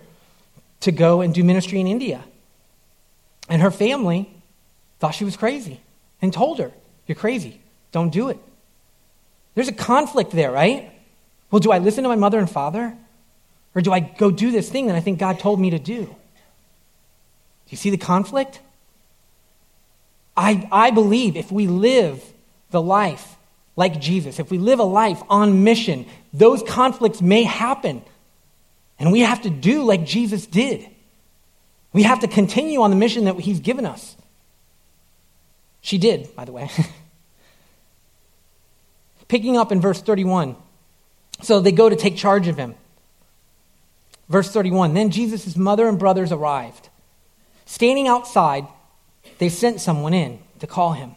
to 0.81 0.91
go 0.91 1.21
and 1.21 1.33
do 1.33 1.43
ministry 1.43 1.79
in 1.79 1.87
India. 1.87 2.23
And 3.49 3.61
her 3.61 3.71
family 3.71 4.29
thought 4.99 5.11
she 5.11 5.23
was 5.23 5.37
crazy 5.37 5.79
and 6.21 6.33
told 6.33 6.59
her, 6.59 6.71
You're 7.07 7.15
crazy. 7.15 7.61
Don't 7.91 8.09
do 8.09 8.29
it. 8.29 8.37
There's 9.55 9.69
a 9.69 9.73
conflict 9.73 10.31
there, 10.31 10.51
right? 10.51 10.91
Well, 11.49 11.59
do 11.59 11.71
I 11.71 11.79
listen 11.79 12.03
to 12.03 12.09
my 12.09 12.15
mother 12.15 12.37
and 12.37 12.49
father? 12.49 12.95
Or 13.77 13.81
do 13.81 13.93
I 13.93 13.99
go 13.99 14.31
do 14.31 14.49
this 14.49 14.71
thing 14.71 14.87
that 14.87 14.95
I 14.95 15.01
think 15.01 15.19
God 15.19 15.37
told 15.37 15.59
me 15.59 15.69
to 15.69 15.77
do? 15.77 16.05
Do 16.05 16.15
you 17.69 17.77
see 17.77 17.91
the 17.91 17.97
conflict? 17.97 18.59
I, 20.35 20.67
I 20.71 20.89
believe 20.89 21.37
if 21.37 21.51
we 21.51 21.67
live 21.67 22.23
the 22.71 22.81
life 22.81 23.35
like 23.75 24.01
Jesus, 24.01 24.39
if 24.39 24.49
we 24.49 24.57
live 24.57 24.79
a 24.79 24.83
life 24.83 25.21
on 25.29 25.63
mission, 25.63 26.07
those 26.33 26.63
conflicts 26.63 27.21
may 27.21 27.43
happen. 27.43 28.01
And 28.97 29.11
we 29.11 29.19
have 29.19 29.43
to 29.43 29.51
do 29.51 29.83
like 29.83 30.05
Jesus 30.05 30.47
did. 30.47 30.89
We 31.93 32.01
have 32.01 32.21
to 32.21 32.27
continue 32.27 32.81
on 32.81 32.89
the 32.89 32.95
mission 32.95 33.25
that 33.25 33.39
he's 33.39 33.59
given 33.59 33.85
us. 33.85 34.15
She 35.81 35.99
did, 35.99 36.35
by 36.35 36.45
the 36.45 36.51
way. 36.51 36.71
Picking 39.27 39.55
up 39.55 39.71
in 39.71 39.81
verse 39.81 40.01
31. 40.01 40.55
So 41.43 41.59
they 41.59 41.71
go 41.71 41.87
to 41.87 41.95
take 41.95 42.17
charge 42.17 42.47
of 42.47 42.57
him. 42.57 42.73
Verse 44.29 44.51
31 44.51 44.93
Then 44.93 45.09
Jesus' 45.09 45.55
mother 45.55 45.87
and 45.87 45.99
brothers 45.99 46.31
arrived. 46.31 46.89
Standing 47.65 48.07
outside, 48.07 48.67
they 49.39 49.49
sent 49.49 49.81
someone 49.81 50.13
in 50.13 50.39
to 50.59 50.67
call 50.67 50.93
him. 50.93 51.15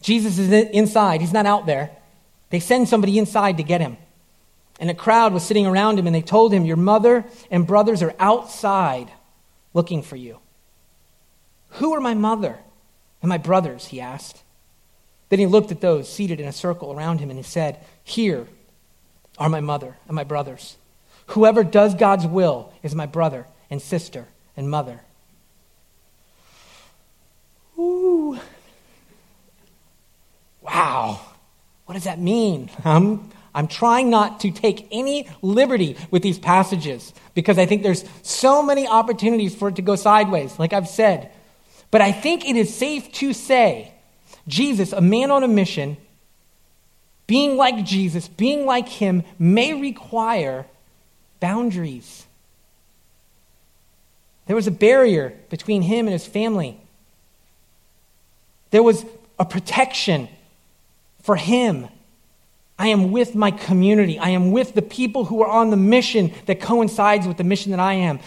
Jesus 0.00 0.38
is 0.38 0.50
inside, 0.50 1.20
he's 1.20 1.32
not 1.32 1.46
out 1.46 1.66
there. 1.66 1.90
They 2.50 2.60
send 2.60 2.88
somebody 2.88 3.18
inside 3.18 3.56
to 3.56 3.62
get 3.62 3.80
him. 3.80 3.96
And 4.78 4.90
a 4.90 4.94
crowd 4.94 5.32
was 5.32 5.44
sitting 5.44 5.66
around 5.66 5.98
him, 5.98 6.06
and 6.06 6.14
they 6.14 6.22
told 6.22 6.52
him, 6.52 6.64
Your 6.64 6.76
mother 6.76 7.24
and 7.50 7.66
brothers 7.66 8.02
are 8.02 8.14
outside 8.18 9.10
looking 9.72 10.02
for 10.02 10.16
you. 10.16 10.38
Who 11.70 11.94
are 11.94 12.00
my 12.00 12.14
mother 12.14 12.58
and 13.22 13.28
my 13.28 13.38
brothers? 13.38 13.86
He 13.86 14.00
asked. 14.00 14.42
Then 15.28 15.38
he 15.38 15.46
looked 15.46 15.72
at 15.72 15.80
those 15.80 16.12
seated 16.12 16.38
in 16.38 16.46
a 16.46 16.52
circle 16.52 16.92
around 16.92 17.18
him 17.18 17.30
and 17.30 17.38
he 17.38 17.42
said, 17.42 17.84
Here 18.04 18.46
are 19.38 19.48
my 19.48 19.60
mother 19.60 19.96
and 20.06 20.14
my 20.14 20.24
brothers. 20.24 20.76
Whoever 21.28 21.64
does 21.64 21.94
God's 21.94 22.26
will 22.26 22.72
is 22.82 22.94
my 22.94 23.06
brother 23.06 23.46
and 23.70 23.80
sister 23.80 24.26
and 24.56 24.70
mother. 24.70 25.00
Ooh. 27.78 28.38
Wow. 30.60 31.20
What 31.86 31.94
does 31.94 32.04
that 32.04 32.20
mean? 32.20 32.70
I'm, 32.84 33.30
I'm 33.54 33.68
trying 33.68 34.10
not 34.10 34.40
to 34.40 34.50
take 34.50 34.88
any 34.90 35.28
liberty 35.42 35.96
with 36.10 36.22
these 36.22 36.38
passages 36.38 37.12
because 37.34 37.58
I 37.58 37.66
think 37.66 37.82
there's 37.82 38.04
so 38.22 38.62
many 38.62 38.86
opportunities 38.86 39.54
for 39.54 39.68
it 39.68 39.76
to 39.76 39.82
go 39.82 39.96
sideways, 39.96 40.58
like 40.58 40.72
I've 40.72 40.88
said. 40.88 41.30
But 41.90 42.00
I 42.00 42.12
think 42.12 42.48
it 42.48 42.56
is 42.56 42.74
safe 42.74 43.12
to 43.12 43.32
say 43.32 43.92
Jesus, 44.46 44.92
a 44.92 45.00
man 45.00 45.30
on 45.30 45.42
a 45.42 45.48
mission, 45.48 45.96
being 47.26 47.56
like 47.56 47.84
Jesus, 47.84 48.28
being 48.28 48.66
like 48.66 48.88
him, 48.88 49.22
may 49.38 49.72
require 49.72 50.66
boundaries. 51.44 52.24
There 54.46 54.56
was 54.56 54.66
a 54.66 54.70
barrier 54.70 55.34
between 55.50 55.82
him 55.82 56.06
and 56.06 56.12
his 56.14 56.26
family. 56.26 56.80
There 58.70 58.82
was 58.82 59.04
a 59.38 59.44
protection 59.44 60.30
for 61.22 61.36
him. 61.36 61.88
I 62.84 62.88
am 62.88 63.12
with 63.12 63.34
my 63.34 63.50
community. 63.50 64.18
I 64.18 64.28
am 64.28 64.52
with 64.52 64.74
the 64.74 64.82
people 64.82 65.24
who 65.24 65.42
are 65.42 65.48
on 65.48 65.70
the 65.70 65.76
mission 65.78 66.34
that 66.44 66.60
coincides 66.60 67.26
with 67.26 67.38
the 67.38 67.42
mission 67.42 67.70
that 67.70 67.80
I 67.80 67.94
am. 67.94 68.20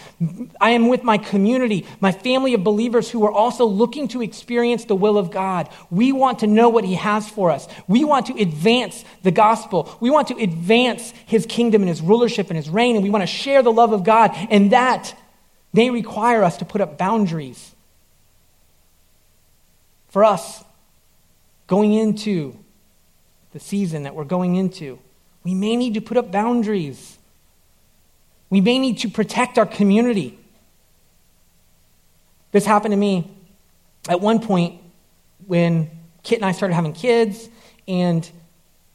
I 0.60 0.70
am 0.70 0.88
with 0.88 1.04
my 1.04 1.16
community, 1.16 1.86
my 2.00 2.10
family 2.10 2.54
of 2.54 2.64
believers 2.64 3.08
who 3.08 3.24
are 3.24 3.30
also 3.30 3.66
looking 3.66 4.08
to 4.08 4.20
experience 4.20 4.86
the 4.86 4.96
will 4.96 5.16
of 5.16 5.30
God. 5.30 5.68
We 5.92 6.10
want 6.10 6.40
to 6.40 6.48
know 6.48 6.70
what 6.70 6.82
He 6.82 6.94
has 6.94 7.28
for 7.28 7.52
us. 7.52 7.68
We 7.86 8.02
want 8.02 8.26
to 8.26 8.42
advance 8.42 9.04
the 9.22 9.30
gospel. 9.30 9.96
We 10.00 10.10
want 10.10 10.26
to 10.26 10.36
advance 10.42 11.12
His 11.26 11.46
kingdom 11.46 11.82
and 11.82 11.88
His 11.88 12.00
rulership 12.00 12.48
and 12.48 12.56
His 12.56 12.68
reign, 12.68 12.96
and 12.96 13.04
we 13.04 13.10
want 13.10 13.22
to 13.22 13.28
share 13.28 13.62
the 13.62 13.70
love 13.70 13.92
of 13.92 14.02
God. 14.02 14.32
And 14.50 14.72
that 14.72 15.16
may 15.72 15.90
require 15.90 16.42
us 16.42 16.56
to 16.56 16.64
put 16.64 16.80
up 16.80 16.98
boundaries. 16.98 17.76
For 20.08 20.24
us, 20.24 20.64
going 21.68 21.94
into 21.94 22.58
the 23.52 23.60
season 23.60 24.02
that 24.04 24.14
we're 24.14 24.24
going 24.24 24.56
into, 24.56 24.98
we 25.44 25.54
may 25.54 25.76
need 25.76 25.94
to 25.94 26.00
put 26.00 26.16
up 26.16 26.30
boundaries. 26.30 27.18
We 28.50 28.60
may 28.60 28.78
need 28.78 28.98
to 28.98 29.08
protect 29.08 29.58
our 29.58 29.66
community. 29.66 30.38
This 32.52 32.64
happened 32.64 32.92
to 32.92 32.96
me 32.96 33.30
at 34.08 34.20
one 34.20 34.40
point 34.40 34.80
when 35.46 35.90
Kit 36.22 36.38
and 36.38 36.44
I 36.44 36.52
started 36.52 36.74
having 36.74 36.92
kids, 36.92 37.48
and 37.86 38.28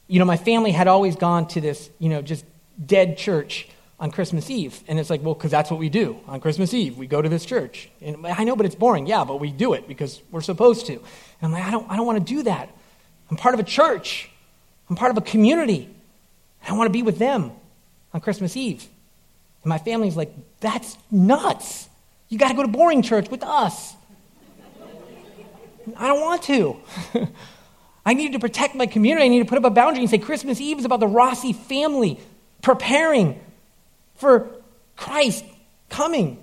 you 0.08 0.20
know, 0.20 0.26
my 0.26 0.38
family 0.38 0.72
had 0.72 0.88
always 0.88 1.16
gone 1.16 1.48
to 1.50 1.62
this, 1.62 1.90
you 2.00 2.10
know, 2.10 2.22
just 2.22 2.46
dead 2.84 3.18
church 3.18 3.68
on 4.00 4.12
Christmas 4.12 4.50
Eve. 4.50 4.84
And 4.88 5.00
it's 5.00 5.10
like, 5.10 5.24
well, 5.24 5.34
because 5.34 5.52
that's 5.52 5.72
what 5.72 5.80
we 5.80 5.90
do 5.90 6.20
on 6.28 6.42
Christmas 6.42 6.74
Eve. 6.74 6.98
We 6.98 7.08
go 7.08 7.22
to 7.22 7.30
this 7.30 7.46
church. 7.46 7.90
And 8.02 8.28
I 8.28 8.44
know, 8.44 8.56
but 8.56 8.66
it's 8.66 8.76
boring. 8.76 9.08
Yeah, 9.08 9.24
but 9.24 9.40
we 9.40 9.52
do 9.52 9.74
it 9.74 9.88
because 9.88 10.22
we're 10.30 10.42
supposed 10.42 10.88
to. 10.88 10.94
And 10.94 11.02
I'm 11.42 11.52
like, 11.52 11.64
I 11.64 11.72
don't, 11.72 11.90
I 11.90 11.96
don't 11.96 12.06
want 12.06 12.20
to 12.20 12.34
do 12.34 12.44
that. 12.44 12.70
I'm 13.32 13.38
part 13.38 13.54
of 13.54 13.60
a 13.60 13.64
church. 13.64 14.30
I'm 14.90 14.96
part 14.96 15.12
of 15.12 15.18
a 15.18 15.22
community. 15.22 15.90
I 16.68 16.74
want 16.74 16.88
to 16.88 16.92
be 16.94 17.04
with 17.04 17.18
them 17.18 17.52
on 18.14 18.22
Christmas 18.22 18.56
Eve. 18.56 18.88
And 19.64 19.70
my 19.70 19.78
family's 19.78 20.16
like, 20.16 20.34
that's 20.60 20.98
nuts. 21.12 21.90
You 22.30 22.38
got 22.38 22.50
to 22.50 22.56
go 22.56 22.62
to 22.64 22.68
boring 22.68 23.02
church 23.02 23.30
with 23.30 23.44
us. 23.44 23.96
I 25.98 26.08
don't 26.08 26.22
want 26.22 26.44
to. 26.44 26.78
I 28.06 28.14
need 28.14 28.34
to 28.34 28.40
protect 28.40 28.76
my 28.76 28.86
community. 28.86 29.26
I 29.26 29.30
need 29.30 29.40
to 29.40 29.46
put 29.46 29.58
up 29.58 29.64
a 29.64 29.70
boundary 29.70 30.02
and 30.02 30.10
say 30.10 30.18
Christmas 30.18 30.60
Eve 30.60 30.80
is 30.80 30.86
about 30.86 31.00
the 31.00 31.08
Rossi 31.08 31.54
family 31.54 32.20
preparing 32.62 33.40
for 34.16 34.50
Christ 34.96 35.46
coming. 35.90 36.42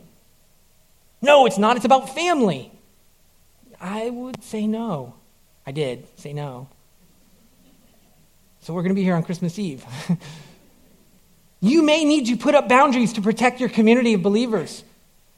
No, 1.23 1.47
it's 1.47 1.59
not. 1.59 1.77
It's 1.77 1.85
about 1.85 2.15
family. 2.15 2.73
I 3.81 4.11
would 4.11 4.43
say 4.43 4.67
no. 4.67 5.15
I 5.67 5.73
did 5.73 6.07
say 6.19 6.33
no. 6.33 6.69
So 8.71 8.75
we're 8.75 8.83
going 8.83 8.95
to 8.95 9.01
be 9.01 9.03
here 9.03 9.17
on 9.17 9.25
Christmas 9.25 9.59
Eve. 9.59 9.85
you 11.61 11.83
may 11.83 12.05
need 12.05 12.27
to 12.27 12.37
put 12.37 12.55
up 12.55 12.69
boundaries 12.69 13.15
to 13.15 13.21
protect 13.21 13.59
your 13.59 13.69
community 13.69 14.13
of 14.15 14.23
believers. 14.23 14.85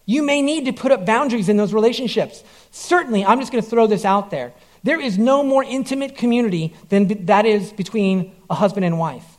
You 0.05 0.23
may 0.23 0.43
need 0.43 0.67
to 0.67 0.75
put 0.75 0.93
up 0.93 1.07
boundaries 1.07 1.49
in 1.49 1.57
those 1.57 1.73
relationships. 1.73 2.45
Certainly, 2.73 3.25
I'm 3.25 3.41
just 3.41 3.51
going 3.51 3.65
to 3.65 3.71
throw 3.71 3.87
this 3.87 4.05
out 4.05 4.31
there. 4.31 4.53
There 4.83 5.01
is 5.01 5.17
no 5.17 5.43
more 5.43 5.65
intimate 5.65 6.15
community 6.15 6.75
than 6.91 7.25
that 7.25 7.47
is 7.47 7.73
between 7.73 8.37
a 8.51 8.55
husband 8.55 8.85
and 8.85 8.99
wife. 8.99 9.39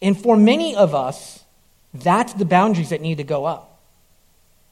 And 0.00 0.18
for 0.18 0.34
many 0.34 0.74
of 0.74 0.94
us, 0.94 1.44
that's 1.92 2.32
the 2.32 2.46
boundaries 2.46 2.88
that 2.88 3.02
need 3.02 3.18
to 3.18 3.24
go 3.24 3.44
up. 3.44 3.82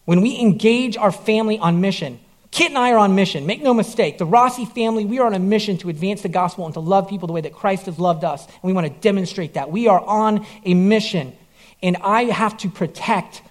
When 0.07 0.23
we 0.23 0.41
engage 0.41 0.97
our 0.97 1.13
family 1.13 1.59
on 1.59 1.83
mission, 1.83 2.19
Kit 2.55 2.69
and 2.69 2.79
I 2.79 2.93
are 2.93 2.99
on 2.99 3.17
mission. 3.17 3.47
Make 3.47 3.63
no 3.63 3.75
mistake. 3.75 4.17
The 4.17 4.25
Rossi 4.25 4.65
family, 4.65 5.05
we 5.05 5.19
are 5.19 5.27
on 5.27 5.35
a 5.35 5.41
mission 5.41 5.77
to 5.79 5.89
advance 5.89 6.23
the 6.23 6.29
gospel 6.29 6.65
and 6.65 6.75
to 6.75 6.81
love 6.81 7.09
people 7.09 7.27
the 7.27 7.33
way 7.33 7.41
that 7.41 7.53
Christ 7.53 7.87
has 7.87 7.99
loved 7.99 8.23
us. 8.23 8.47
And 8.47 8.63
we 8.63 8.73
want 8.73 8.87
to 8.87 8.93
demonstrate 9.01 9.55
that. 9.55 9.73
We 9.73 9.89
are 9.89 10.01
on 10.01 10.47
a 10.65 10.73
mission. 10.73 11.37
And 11.83 11.97
I 11.97 12.27
have 12.27 12.57
to 12.59 12.71
protect 12.71 13.43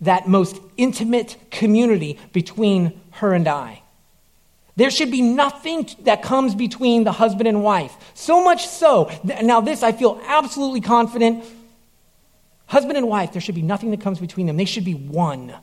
that 0.00 0.26
most 0.26 0.58
intimate 0.78 1.36
community 1.50 2.18
between 2.32 2.98
her 3.10 3.34
and 3.34 3.46
I. 3.46 3.82
There 4.74 4.90
should 4.90 5.10
be 5.10 5.20
nothing 5.20 5.90
that 6.04 6.22
comes 6.22 6.54
between 6.54 7.04
the 7.04 7.12
husband 7.12 7.48
and 7.48 7.62
wife. 7.62 7.94
So 8.14 8.42
much 8.42 8.66
so, 8.66 9.10
now 9.42 9.60
this 9.60 9.82
I 9.82 9.92
feel 9.92 10.18
absolutely 10.24 10.80
confident. 10.80 11.44
Husband 12.64 12.96
and 12.96 13.06
wife, 13.06 13.32
there 13.32 13.42
should 13.42 13.54
be 13.54 13.60
nothing 13.60 13.90
that 13.90 14.00
comes 14.00 14.18
between 14.18 14.46
them. 14.46 14.56
They 14.56 14.64
should 14.64 14.86
be 14.86 14.94
one. 14.94 15.54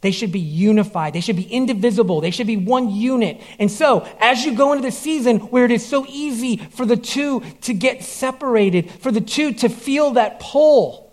They 0.00 0.12
should 0.12 0.32
be 0.32 0.40
unified. 0.40 1.12
They 1.12 1.20
should 1.20 1.36
be 1.36 1.42
indivisible. 1.42 2.20
They 2.20 2.30
should 2.30 2.46
be 2.46 2.56
one 2.56 2.90
unit. 2.90 3.40
And 3.58 3.70
so, 3.70 4.08
as 4.18 4.44
you 4.44 4.54
go 4.54 4.72
into 4.72 4.82
the 4.82 4.92
season 4.92 5.38
where 5.38 5.66
it 5.66 5.70
is 5.70 5.86
so 5.86 6.06
easy 6.08 6.56
for 6.56 6.86
the 6.86 6.96
two 6.96 7.40
to 7.62 7.74
get 7.74 8.02
separated, 8.02 8.90
for 8.90 9.12
the 9.12 9.20
two 9.20 9.52
to 9.54 9.68
feel 9.68 10.12
that 10.12 10.40
pull, 10.40 11.12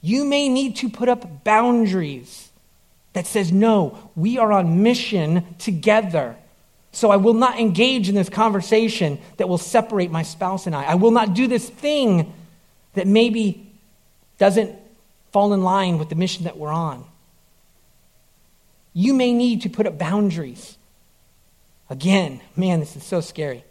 you 0.00 0.24
may 0.24 0.48
need 0.48 0.76
to 0.76 0.88
put 0.88 1.08
up 1.08 1.44
boundaries 1.44 2.50
that 3.12 3.26
says, 3.26 3.52
no, 3.52 4.10
we 4.16 4.38
are 4.38 4.52
on 4.52 4.82
mission 4.82 5.54
together. 5.58 6.36
So 6.92 7.10
I 7.10 7.16
will 7.16 7.34
not 7.34 7.60
engage 7.60 8.08
in 8.08 8.16
this 8.16 8.28
conversation 8.28 9.20
that 9.36 9.48
will 9.48 9.58
separate 9.58 10.10
my 10.10 10.22
spouse 10.24 10.66
and 10.66 10.74
I. 10.74 10.84
I 10.84 10.94
will 10.96 11.10
not 11.12 11.34
do 11.34 11.46
this 11.46 11.68
thing 11.68 12.32
that 12.94 13.06
maybe 13.06 13.70
doesn't 14.38 14.74
fall 15.30 15.52
in 15.52 15.62
line 15.62 15.98
with 15.98 16.08
the 16.08 16.16
mission 16.16 16.44
that 16.44 16.56
we're 16.56 16.72
on 16.72 17.04
you 18.92 19.14
may 19.14 19.32
need 19.32 19.62
to 19.62 19.68
put 19.68 19.86
up 19.86 19.98
boundaries. 19.98 20.76
Again, 21.88 22.40
man, 22.56 22.80
this 22.80 22.96
is 22.96 23.04
so 23.04 23.20
scary. 23.20 23.64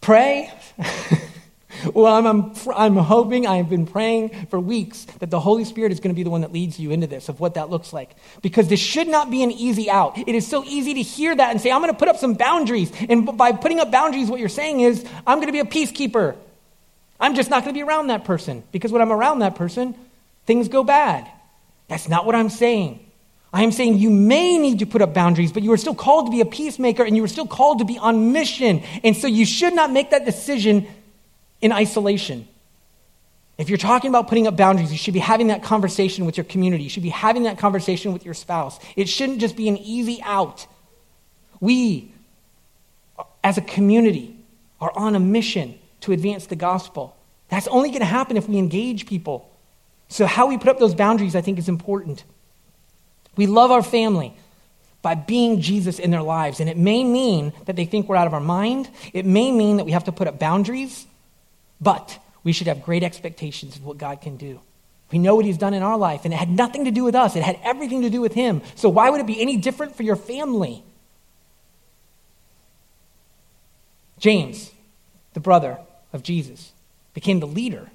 Pray. 0.00 0.52
well, 1.94 2.14
I'm, 2.14 2.26
I'm, 2.26 2.52
I'm 2.74 2.96
hoping, 2.96 3.46
I've 3.46 3.70
been 3.70 3.86
praying 3.86 4.46
for 4.50 4.60
weeks 4.60 5.04
that 5.20 5.30
the 5.30 5.40
Holy 5.40 5.64
Spirit 5.64 5.92
is 5.92 6.00
going 6.00 6.14
to 6.14 6.16
be 6.16 6.22
the 6.22 6.30
one 6.30 6.42
that 6.42 6.52
leads 6.52 6.78
you 6.78 6.90
into 6.90 7.06
this, 7.06 7.28
of 7.28 7.40
what 7.40 7.54
that 7.54 7.70
looks 7.70 7.92
like. 7.92 8.14
Because 8.42 8.68
this 8.68 8.80
should 8.80 9.08
not 9.08 9.30
be 9.30 9.42
an 9.42 9.50
easy 9.50 9.90
out. 9.90 10.18
It 10.18 10.34
is 10.34 10.46
so 10.46 10.64
easy 10.64 10.94
to 10.94 11.02
hear 11.02 11.34
that 11.34 11.50
and 11.50 11.60
say, 11.60 11.70
I'm 11.70 11.80
going 11.80 11.92
to 11.92 11.98
put 11.98 12.08
up 12.08 12.16
some 12.16 12.34
boundaries. 12.34 12.92
And 13.08 13.36
by 13.38 13.52
putting 13.52 13.80
up 13.80 13.90
boundaries, 13.90 14.28
what 14.28 14.40
you're 14.40 14.48
saying 14.48 14.80
is, 14.80 15.04
I'm 15.26 15.38
going 15.38 15.48
to 15.48 15.52
be 15.52 15.60
a 15.60 15.64
peacekeeper. 15.64 16.36
I'm 17.18 17.34
just 17.34 17.48
not 17.48 17.64
going 17.64 17.74
to 17.74 17.78
be 17.78 17.82
around 17.82 18.08
that 18.08 18.24
person. 18.24 18.64
Because 18.72 18.92
when 18.92 19.00
I'm 19.00 19.12
around 19.12 19.38
that 19.38 19.54
person, 19.54 19.94
things 20.46 20.68
go 20.68 20.82
bad. 20.82 21.28
That's 21.88 22.08
not 22.08 22.26
what 22.26 22.34
I'm 22.34 22.50
saying. 22.50 23.01
I 23.52 23.62
am 23.62 23.72
saying 23.72 23.98
you 23.98 24.10
may 24.10 24.56
need 24.56 24.78
to 24.78 24.86
put 24.86 25.02
up 25.02 25.12
boundaries, 25.12 25.52
but 25.52 25.62
you 25.62 25.72
are 25.72 25.76
still 25.76 25.94
called 25.94 26.26
to 26.26 26.32
be 26.32 26.40
a 26.40 26.46
peacemaker 26.46 27.04
and 27.04 27.16
you 27.16 27.22
are 27.22 27.28
still 27.28 27.46
called 27.46 27.80
to 27.80 27.84
be 27.84 27.98
on 27.98 28.32
mission. 28.32 28.82
And 29.04 29.14
so 29.14 29.26
you 29.26 29.44
should 29.44 29.74
not 29.74 29.92
make 29.92 30.10
that 30.10 30.24
decision 30.24 30.86
in 31.60 31.70
isolation. 31.70 32.48
If 33.58 33.68
you're 33.68 33.78
talking 33.78 34.08
about 34.08 34.28
putting 34.28 34.46
up 34.46 34.56
boundaries, 34.56 34.90
you 34.90 34.96
should 34.96 35.12
be 35.12 35.20
having 35.20 35.48
that 35.48 35.62
conversation 35.62 36.24
with 36.24 36.38
your 36.38 36.44
community. 36.44 36.84
You 36.84 36.90
should 36.90 37.02
be 37.02 37.10
having 37.10 37.42
that 37.42 37.58
conversation 37.58 38.14
with 38.14 38.24
your 38.24 38.34
spouse. 38.34 38.78
It 38.96 39.08
shouldn't 39.08 39.40
just 39.40 39.54
be 39.54 39.68
an 39.68 39.76
easy 39.76 40.20
out. 40.22 40.66
We, 41.60 42.12
as 43.44 43.58
a 43.58 43.60
community, 43.60 44.36
are 44.80 44.92
on 44.96 45.14
a 45.14 45.20
mission 45.20 45.78
to 46.00 46.12
advance 46.12 46.46
the 46.46 46.56
gospel. 46.56 47.14
That's 47.50 47.68
only 47.68 47.90
going 47.90 48.00
to 48.00 48.06
happen 48.06 48.38
if 48.38 48.48
we 48.48 48.56
engage 48.56 49.06
people. 49.06 49.48
So, 50.08 50.26
how 50.26 50.46
we 50.46 50.58
put 50.58 50.68
up 50.68 50.78
those 50.78 50.94
boundaries, 50.94 51.36
I 51.36 51.42
think, 51.42 51.58
is 51.58 51.68
important. 51.68 52.24
We 53.36 53.46
love 53.46 53.70
our 53.70 53.82
family 53.82 54.34
by 55.02 55.14
being 55.16 55.60
Jesus 55.60 55.98
in 55.98 56.10
their 56.10 56.22
lives. 56.22 56.60
And 56.60 56.70
it 56.70 56.76
may 56.76 57.02
mean 57.04 57.52
that 57.66 57.76
they 57.76 57.84
think 57.84 58.08
we're 58.08 58.16
out 58.16 58.26
of 58.26 58.34
our 58.34 58.40
mind. 58.40 58.88
It 59.12 59.26
may 59.26 59.50
mean 59.50 59.78
that 59.78 59.84
we 59.84 59.92
have 59.92 60.04
to 60.04 60.12
put 60.12 60.28
up 60.28 60.38
boundaries, 60.38 61.06
but 61.80 62.18
we 62.44 62.52
should 62.52 62.68
have 62.68 62.84
great 62.84 63.02
expectations 63.02 63.76
of 63.76 63.84
what 63.84 63.98
God 63.98 64.20
can 64.20 64.36
do. 64.36 64.60
We 65.10 65.18
know 65.18 65.34
what 65.34 65.44
He's 65.44 65.58
done 65.58 65.74
in 65.74 65.82
our 65.82 65.98
life, 65.98 66.24
and 66.24 66.32
it 66.32 66.38
had 66.38 66.48
nothing 66.48 66.86
to 66.86 66.90
do 66.90 67.04
with 67.04 67.14
us, 67.14 67.36
it 67.36 67.42
had 67.42 67.60
everything 67.62 68.02
to 68.02 68.10
do 68.10 68.22
with 68.22 68.32
Him. 68.32 68.62
So, 68.76 68.88
why 68.88 69.10
would 69.10 69.20
it 69.20 69.26
be 69.26 69.40
any 69.40 69.58
different 69.58 69.94
for 69.94 70.04
your 70.04 70.16
family? 70.16 70.82
James, 74.18 74.70
the 75.34 75.40
brother 75.40 75.78
of 76.12 76.22
Jesus, 76.22 76.72
became 77.12 77.40
the 77.40 77.46
leader 77.46 77.90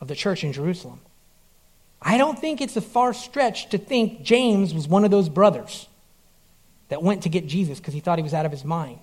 of 0.00 0.08
the 0.08 0.14
church 0.14 0.44
in 0.44 0.52
Jerusalem. 0.52 1.00
I 2.00 2.16
don't 2.16 2.38
think 2.38 2.60
it's 2.60 2.76
a 2.76 2.80
far 2.80 3.12
stretch 3.12 3.70
to 3.70 3.78
think 3.78 4.22
James 4.22 4.72
was 4.72 4.86
one 4.86 5.04
of 5.04 5.10
those 5.10 5.28
brothers 5.28 5.88
that 6.88 7.02
went 7.02 7.24
to 7.24 7.28
get 7.28 7.46
Jesus 7.46 7.78
because 7.78 7.94
he 7.94 8.00
thought 8.00 8.18
he 8.18 8.22
was 8.22 8.34
out 8.34 8.46
of 8.46 8.52
his 8.52 8.64
mind. 8.64 9.00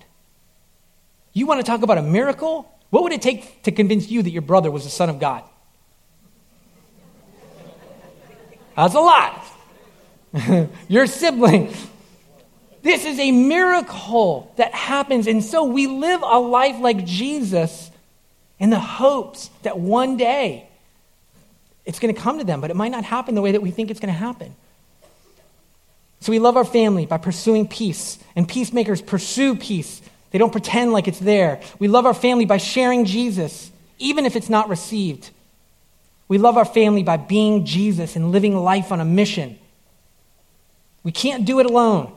You 1.32 1.46
want 1.46 1.60
to 1.60 1.66
talk 1.66 1.82
about 1.82 1.98
a 1.98 2.02
miracle? 2.02 2.70
What 2.90 3.02
would 3.02 3.12
it 3.12 3.22
take 3.22 3.62
to 3.64 3.72
convince 3.72 4.08
you 4.10 4.22
that 4.22 4.30
your 4.30 4.42
brother 4.42 4.70
was 4.70 4.84
the 4.84 4.90
Son 4.90 5.10
of 5.10 5.20
God? 5.20 5.44
That's 8.76 8.94
a 8.94 9.00
lot. 9.00 9.44
your 10.88 11.06
sibling. 11.06 11.74
This 12.82 13.04
is 13.04 13.18
a 13.18 13.32
miracle 13.32 14.52
that 14.56 14.74
happens. 14.74 15.26
And 15.26 15.42
so 15.42 15.64
we 15.64 15.86
live 15.86 16.22
a 16.22 16.38
life 16.38 16.78
like 16.80 17.04
Jesus 17.04 17.90
in 18.58 18.70
the 18.70 18.80
hopes 18.80 19.50
that 19.62 19.78
one 19.78 20.16
day 20.16 20.68
it's 21.86 21.98
going 21.98 22.14
to 22.14 22.20
come 22.20 22.38
to 22.38 22.44
them, 22.44 22.60
but 22.60 22.70
it 22.70 22.76
might 22.76 22.90
not 22.90 23.04
happen 23.04 23.34
the 23.34 23.40
way 23.40 23.52
that 23.52 23.62
we 23.62 23.70
think 23.70 23.90
it's 23.90 24.00
going 24.00 24.12
to 24.12 24.18
happen. 24.18 24.54
So 26.20 26.32
we 26.32 26.38
love 26.38 26.56
our 26.56 26.64
family 26.64 27.06
by 27.06 27.18
pursuing 27.18 27.68
peace, 27.68 28.18
and 28.34 28.48
peacemakers 28.48 29.00
pursue 29.00 29.56
peace 29.56 30.02
They 30.30 30.38
don't 30.38 30.52
pretend 30.52 30.92
like 30.92 31.08
it's 31.08 31.18
there. 31.18 31.62
We 31.78 31.88
love 31.88 32.04
our 32.04 32.12
family 32.12 32.44
by 32.44 32.58
sharing 32.58 33.04
Jesus, 33.04 33.70
even 33.98 34.26
if 34.26 34.36
it's 34.36 34.50
not 34.50 34.68
received. 34.68 35.30
We 36.28 36.38
love 36.38 36.56
our 36.56 36.64
family 36.64 37.02
by 37.02 37.16
being 37.16 37.64
Jesus 37.64 38.16
and 38.16 38.32
living 38.32 38.54
life 38.54 38.92
on 38.92 39.00
a 39.00 39.04
mission. 39.04 39.58
We 41.04 41.12
can't 41.12 41.44
do 41.44 41.60
it 41.60 41.66
alone. 41.66 42.12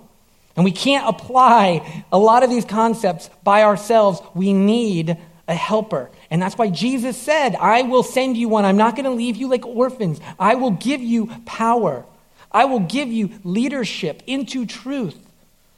And 0.55 0.65
we 0.65 0.71
can't 0.71 1.07
apply 1.07 2.03
a 2.11 2.17
lot 2.17 2.43
of 2.43 2.49
these 2.49 2.65
concepts 2.65 3.29
by 3.43 3.63
ourselves. 3.63 4.19
We 4.33 4.51
need 4.51 5.17
a 5.47 5.53
helper. 5.53 6.09
And 6.31 6.41
that's 6.41 6.57
why 6.57 6.69
Jesus 6.69 7.17
said, 7.17 7.55
I 7.55 7.81
will 7.81 8.03
send 8.03 8.37
you 8.37 8.49
one. 8.49 8.63
I'm 8.65 8.77
not 8.77 8.95
going 8.95 9.05
to 9.05 9.11
leave 9.11 9.35
you 9.35 9.47
like 9.47 9.65
orphans. 9.65 10.21
I 10.37 10.55
will 10.55 10.71
give 10.71 11.01
you 11.01 11.27
power. 11.45 12.05
I 12.51 12.65
will 12.65 12.81
give 12.81 13.11
you 13.11 13.31
leadership 13.43 14.21
into 14.27 14.65
truth 14.65 15.17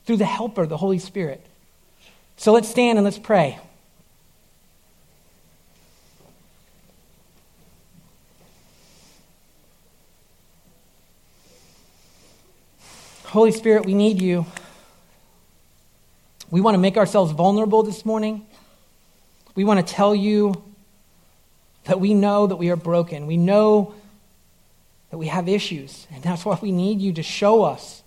through 0.06 0.18
the 0.18 0.26
helper, 0.26 0.66
the 0.66 0.78
Holy 0.78 1.00
Spirit. 1.00 1.46
So 2.36 2.52
let's 2.52 2.68
stand 2.68 2.98
and 2.98 3.06
let's 3.06 3.20
pray. 3.20 3.60
Holy 13.26 13.54
Spirit, 13.54 13.86
we 13.86 13.94
need 13.94 14.22
you. 14.22 14.46
We 16.50 16.60
want 16.60 16.76
to 16.76 16.80
make 16.80 16.98
ourselves 16.98 17.32
vulnerable 17.32 17.82
this 17.82 18.06
morning. 18.06 18.46
We 19.56 19.64
want 19.64 19.86
to 19.86 19.94
tell 19.94 20.16
you 20.16 20.64
that 21.86 22.00
we 22.00 22.14
know 22.14 22.48
that 22.48 22.56
we 22.56 22.70
are 22.70 22.76
broken. 22.76 23.28
We 23.28 23.38
know 23.38 23.94
that 25.10 25.18
we 25.18 25.28
have 25.28 25.50
issues, 25.50 26.08
and 26.14 26.24
that's 26.24 26.46
why 26.46 26.58
we 26.62 26.72
need 26.72 27.02
you 27.02 27.14
to 27.14 27.24
show 27.24 27.64
us. 27.64 28.04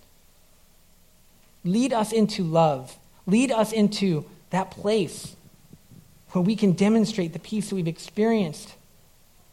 Lead 1.63 1.93
us 1.93 2.11
into 2.11 2.43
love. 2.43 2.97
Lead 3.27 3.51
us 3.51 3.71
into 3.71 4.25
that 4.49 4.71
place 4.71 5.35
where 6.31 6.41
we 6.41 6.55
can 6.55 6.73
demonstrate 6.73 7.33
the 7.33 7.39
peace 7.39 7.69
that 7.69 7.75
we've 7.75 7.87
experienced 7.87 8.75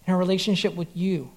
in 0.06 0.12
our 0.12 0.18
relationship 0.18 0.74
with 0.74 0.96
you. 0.96 1.30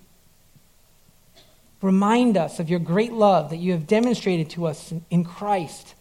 Remind 1.81 2.35
us 2.35 2.59
of 2.59 2.69
your 2.69 2.79
great 2.79 3.13
love 3.13 3.49
that 3.51 3.57
you 3.57 3.71
have 3.73 3.85
demonstrated 3.85 4.49
to 4.51 4.65
us 4.65 4.93
in 5.09 5.23
Christ. 5.23 5.93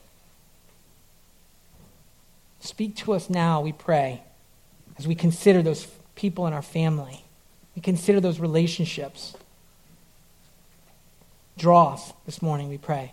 Speak 2.60 2.96
to 2.96 3.12
us 3.12 3.28
now, 3.28 3.60
we 3.60 3.72
pray, 3.72 4.22
as 4.98 5.06
we 5.06 5.14
consider 5.14 5.62
those 5.62 5.86
people 6.14 6.46
in 6.46 6.52
our 6.52 6.62
family. 6.62 7.24
We 7.74 7.82
consider 7.82 8.20
those 8.20 8.38
relationships. 8.38 9.34
Draw 11.58 11.94
us 11.94 12.12
this 12.26 12.40
morning, 12.40 12.68
we 12.68 12.78
pray. 12.78 13.12